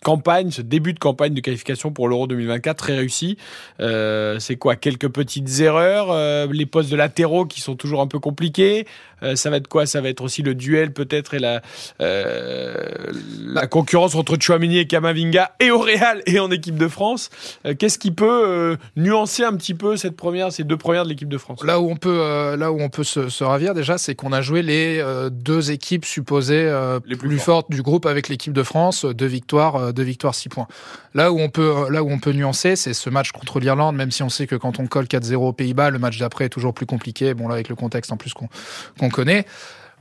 campagne, 0.02 0.50
ce 0.50 0.62
début 0.62 0.92
de 0.92 0.98
campagne 0.98 1.34
de 1.34 1.40
qualification 1.40 1.90
pour 1.90 2.08
l'Euro 2.08 2.26
2024 2.26 2.76
très 2.76 2.96
réussi 2.96 3.36
Euh, 3.80 4.38
C'est 4.38 4.56
quoi 4.56 4.76
Quelques 4.76 5.08
petites 5.08 5.60
erreurs, 5.60 6.08
euh, 6.10 6.46
les 6.50 6.66
postes 6.66 6.90
de 6.90 6.96
latéraux 6.96 7.46
qui 7.46 7.60
sont 7.60 7.74
toujours 7.74 8.00
un 8.00 8.06
peu 8.06 8.18
compliqués. 8.18 8.86
Euh, 9.22 9.36
ça 9.36 9.48
va 9.48 9.56
être 9.56 9.68
quoi? 9.68 9.86
Ça 9.86 10.00
va 10.00 10.08
être 10.08 10.22
aussi 10.22 10.42
le 10.42 10.54
duel 10.54 10.92
peut-être 10.92 11.34
et 11.34 11.38
la, 11.38 11.62
la 12.00 13.66
concurrence 13.66 14.14
entre 14.14 14.36
Chouamini 14.38 14.78
et 14.78 14.86
Kamavinga 14.86 15.52
et 15.60 15.70
au 15.70 15.78
Real 15.78 16.22
et 16.26 16.38
en 16.38 16.50
équipe 16.50 16.76
de 16.76 16.88
France. 16.88 17.30
Qu'est-ce 17.78 17.98
qui 17.98 18.10
peut 18.10 18.76
nuancer 18.96 19.44
un 19.44 19.54
petit 19.56 19.74
peu 19.74 19.96
cette 19.96 20.16
première, 20.16 20.52
ces 20.52 20.64
deux 20.64 20.76
premières 20.76 21.04
de 21.04 21.08
l'équipe 21.08 21.28
de 21.28 21.38
France? 21.38 21.64
Là 21.64 21.80
où 21.80 21.90
on 21.90 21.96
peut, 21.96 22.54
là 22.56 22.70
où 22.70 22.80
on 22.80 22.88
peut 22.90 23.04
se, 23.04 23.28
se 23.28 23.44
ravir 23.44 23.72
déjà, 23.74 23.96
c'est 23.96 24.14
qu'on 24.14 24.32
a 24.32 24.42
joué 24.42 24.62
les 24.62 25.02
deux 25.30 25.70
équipes 25.70 26.04
supposées 26.04 26.70
Les 27.06 27.16
plus 27.16 27.28
plus, 27.28 27.38
fortes 27.38 27.70
du 27.70 27.82
groupe 27.82 28.06
avec 28.06 28.28
l'équipe 28.28 28.52
de 28.52 28.62
France, 28.62 29.04
deux 29.04 29.26
victoires, 29.26 29.63
euh, 29.72 29.92
deux 29.92 30.02
victoires, 30.02 30.34
six 30.34 30.48
points. 30.48 30.68
Là 31.14 31.32
où 31.32 31.40
on 31.40 31.48
peut, 31.48 31.74
euh, 31.76 31.90
là 31.90 32.02
où 32.02 32.10
on 32.10 32.18
peut 32.18 32.32
nuancer, 32.32 32.76
c'est 32.76 32.94
ce 32.94 33.10
match 33.10 33.32
contre 33.32 33.60
l'Irlande, 33.60 33.96
même 33.96 34.10
si 34.10 34.22
on 34.22 34.28
sait 34.28 34.46
que 34.46 34.56
quand 34.56 34.78
on 34.78 34.86
colle 34.86 35.06
4-0 35.06 35.34
aux 35.36 35.52
Pays-Bas, 35.52 35.90
le 35.90 35.98
match 35.98 36.18
d'après 36.18 36.46
est 36.46 36.50
toujours 36.50 36.74
plus 36.74 36.86
compliqué. 36.86 37.34
Bon 37.34 37.48
là 37.48 37.54
avec 37.54 37.68
le 37.68 37.74
contexte 37.74 38.12
en 38.12 38.16
plus 38.16 38.32
qu'on 38.34 39.10
connaît. 39.10 39.46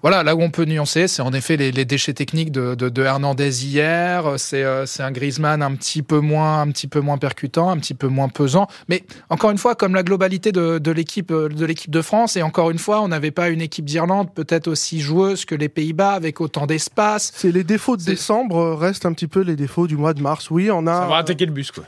Voilà, 0.04 0.22
là 0.22 0.36
où 0.36 0.42
on 0.42 0.50
peut 0.50 0.66
nuancer, 0.66 1.08
c'est 1.08 1.22
en 1.22 1.32
effet 1.32 1.56
les, 1.56 1.72
les 1.72 1.86
déchets 1.86 2.14
techniques 2.14 2.52
de, 2.52 2.76
de, 2.76 2.90
de 2.90 3.04
Hernandez 3.04 3.66
hier. 3.66 4.34
C'est 4.36 4.64
euh, 4.64 4.86
c'est 4.86 5.02
un 5.02 5.12
Griezmann 5.12 5.62
un 5.62 5.74
petit 5.76 6.02
peu 6.02 6.20
moins, 6.20 6.60
un 6.60 6.68
petit 6.72 6.88
peu 6.88 7.00
moins 7.00 7.18
percutant, 7.18 7.70
un 7.70 7.78
petit 7.78 7.94
peu 7.94 8.08
moins 8.08 8.28
pesant. 8.28 8.68
Mais 8.90 9.06
encore 9.30 9.52
une 9.52 9.58
fois, 9.58 9.76
comme 9.76 9.96
la 9.96 10.04
globalité 10.04 10.52
de, 10.52 10.78
de 10.78 10.92
l'équipe 10.92 11.32
euh, 11.32 11.48
de 11.48 11.66
l'équipe 11.66 11.90
de 11.90 12.02
France, 12.02 12.36
et 12.36 12.42
encore 12.42 12.70
une 12.70 12.80
fois, 12.80 13.02
on 13.02 13.08
n'avait 13.08 13.32
pas 13.32 13.48
une 13.48 13.62
équipe 13.62 13.86
d'Irlande 13.86 14.28
peut-être 14.34 14.68
aussi 14.68 15.00
joueuse 15.00 15.46
que 15.46 15.56
les 15.56 15.70
Pays-Bas 15.70 16.12
avec 16.12 16.42
autant 16.42 16.68
d'espace. 16.68 17.32
C'est 17.34 17.54
les 17.54 17.64
défauts 17.64 17.96
de 17.96 18.04
décembre 18.04 18.74
restent 18.76 19.06
un 19.06 19.14
petit 19.14 19.28
peu 19.28 19.40
les 19.40 19.56
défauts 19.56 19.88
du 19.88 19.96
mois 19.96 20.14
de 20.14 20.22
mars. 20.22 20.52
Oui, 20.52 20.70
on 20.70 20.86
a. 20.86 21.00
Ça 21.04 21.08
va 21.08 21.18
attaquer 21.18 21.46
le 21.46 21.54
bus 21.54 21.72
quoi. 21.72 21.86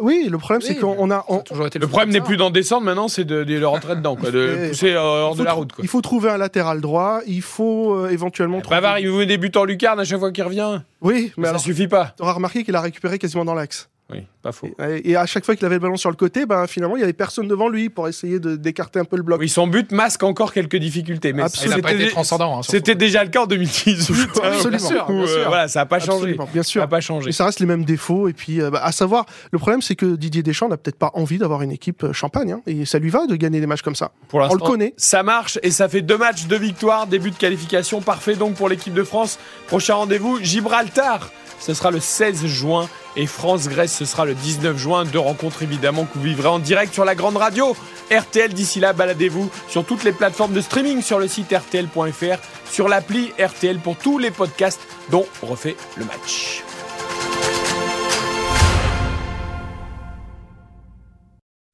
Oui, 0.00 0.28
le 0.30 0.38
problème 0.38 0.60
c'est 0.62 0.74
Oui, 0.74 0.78
qu'on 0.96 1.10
a. 1.10 1.16
Ça 1.20 1.24
on- 1.28 1.38
a 1.38 1.42
toujours 1.42 1.66
été 1.66 1.78
Le 1.78 1.86
problème 1.86 2.10
n'est 2.10 2.20
plus 2.20 2.36
d'en 2.36 2.50
descendre 2.50 2.84
maintenant, 2.84 3.08
c'est 3.08 3.24
de, 3.24 3.44
de 3.44 3.54
le 3.58 3.66
rentrer 3.66 3.96
dedans, 3.96 4.16
quoi, 4.16 4.30
de 4.30 4.58
Et- 4.64 4.68
pousser 4.68 4.92
euh, 4.94 5.00
hors 5.00 5.34
de 5.36 5.42
la 5.44 5.52
route. 5.52 5.72
Quoi. 5.72 5.82
Il 5.84 5.88
faut 5.88 6.00
trouver 6.00 6.30
un 6.30 6.38
latéral 6.38 6.80
droit. 6.80 7.20
Il 7.26 7.42
faut 7.42 7.94
euh, 7.94 8.08
éventuellement. 8.10 8.60
trouver- 8.60 8.76
Bavard, 8.76 8.98
il 8.98 9.08
vous 9.10 9.18
met 9.18 9.26
des 9.26 9.38
buts 9.38 9.50
en 9.56 9.64
lucarne 9.64 9.98
à 10.00 10.04
chaque 10.04 10.18
fois 10.18 10.32
qu'il 10.32 10.44
revient. 10.44 10.80
Oui, 11.00 11.32
mais 11.36 11.44
ça 11.44 11.50
alors. 11.50 11.60
suffit 11.62 11.88
pas. 11.88 12.14
Tu 12.16 12.22
auras 12.22 12.32
remarqué 12.32 12.64
qu'il 12.64 12.74
a 12.76 12.80
récupéré 12.80 13.18
quasiment 13.18 13.44
dans 13.44 13.54
l'axe. 13.54 13.88
Oui, 14.12 14.26
pas 14.42 14.52
faux. 14.52 14.68
Et, 14.88 15.10
et 15.10 15.16
à 15.16 15.26
chaque 15.26 15.44
fois 15.44 15.54
qu'il 15.54 15.64
avait 15.66 15.76
le 15.76 15.80
ballon 15.80 15.96
sur 15.96 16.10
le 16.10 16.16
côté, 16.16 16.46
ben, 16.46 16.66
finalement, 16.66 16.96
il 16.96 17.00
y 17.00 17.02
avait 17.02 17.12
personne 17.12 17.46
devant 17.48 17.68
lui 17.68 17.88
pour 17.90 18.08
essayer 18.08 18.40
de- 18.40 18.56
d'écarter 18.56 18.98
un 18.98 19.04
peu 19.04 19.16
le 19.16 19.22
bloc. 19.22 19.38
Oui, 19.40 19.48
son 19.48 19.66
but 19.66 19.92
masque 19.92 20.22
encore 20.22 20.52
quelques 20.52 20.76
difficultés, 20.76 21.32
mais 21.32 21.42
Absolument. 21.42 21.72
ça. 21.72 21.78
Il 21.78 21.82
n'a 21.82 21.88
pas 21.88 21.92
été 21.92 22.00
c'était- 22.02 22.12
transcendant. 22.12 22.58
hein, 22.58 22.62
C'était 22.62 22.94
déjà 22.94 23.22
le 23.22 23.30
cas 23.30 23.42
en 23.42 23.46
2018. 23.46 24.28
hein, 24.36 24.40
Absolument. 24.44 24.68
bien 24.70 24.78
sûr, 24.78 25.06
Bien 25.06 25.16
euh, 25.24 25.44
voilà, 25.46 25.68
ça 25.68 25.80
n'a 25.80 25.86
pas 25.86 26.00
changé. 26.00 26.12
Absolument, 26.12 26.48
bien 26.52 26.62
Ça 26.62 26.68
sûr. 26.68 26.80
n'a 26.82 26.88
pas 26.88 27.00
changé. 27.00 27.32
Ça 27.32 27.44
reste 27.44 27.60
les 27.60 27.66
mêmes 27.66 27.84
défauts. 27.84 28.28
Et 28.28 28.32
puis, 28.32 28.60
euh, 28.60 28.70
bah, 28.70 28.80
à 28.82 28.92
savoir, 28.92 29.26
le 29.52 29.58
problème, 29.58 29.82
c'est 29.82 29.94
que 29.96 30.16
Didier 30.16 30.42
Deschamps 30.42 30.68
n'a 30.68 30.76
peut-être 30.76 30.98
pas 30.98 31.10
envie 31.14 31.38
d'avoir 31.38 31.62
une 31.62 31.70
équipe 31.72 32.04
euh, 32.04 32.12
champagne. 32.12 32.52
hein. 32.52 32.62
et 32.66 32.84
ça 32.86 32.98
lui 32.98 33.10
va 33.10 33.26
de 33.26 33.36
gagner 33.36 33.60
des 33.60 33.66
matchs 33.66 33.82
comme 33.82 33.94
ça. 33.94 34.12
Pour 34.28 34.40
On 34.40 34.54
le 34.54 34.60
connaît. 34.60 34.94
Ça 34.96 35.22
marche 35.22 35.58
et 35.62 35.70
ça 35.70 35.88
fait 35.88 36.02
deux 36.02 36.18
matchs, 36.18 36.46
deux 36.46 36.58
victoires, 36.58 37.06
début 37.06 37.30
de 37.30 37.36
qualification 37.36 38.00
parfait 38.00 38.34
donc 38.34 38.54
pour 38.54 38.68
l'équipe 38.68 38.94
de 38.94 39.04
France. 39.04 39.38
Prochain 39.66 39.94
rendez-vous, 39.94 40.38
Gibraltar. 40.42 41.30
Ce 41.58 41.74
sera 41.74 41.90
le 41.90 42.00
16 42.00 42.46
juin 42.46 42.88
et 43.16 43.26
France-Grèce, 43.26 43.94
ce 43.96 44.04
sera 44.04 44.24
le 44.24 44.34
19 44.34 44.76
juin. 44.76 45.04
Deux 45.04 45.18
rencontres 45.18 45.62
évidemment 45.62 46.04
que 46.04 46.18
vous 46.18 46.24
vivrez 46.24 46.48
en 46.48 46.58
direct 46.58 46.92
sur 46.92 47.04
la 47.04 47.14
grande 47.14 47.36
radio. 47.36 47.76
RTL, 48.10 48.52
d'ici 48.52 48.80
là, 48.80 48.92
baladez-vous 48.92 49.50
sur 49.68 49.84
toutes 49.84 50.04
les 50.04 50.12
plateformes 50.12 50.52
de 50.52 50.60
streaming 50.60 51.02
sur 51.02 51.18
le 51.18 51.28
site 51.28 51.52
rtl.fr, 51.52 52.38
sur 52.70 52.88
l'appli 52.88 53.32
RTL 53.38 53.78
pour 53.78 53.96
tous 53.96 54.18
les 54.18 54.30
podcasts 54.30 54.80
dont 55.10 55.26
on 55.42 55.46
refait 55.46 55.76
le 55.96 56.04
match. 56.04 56.62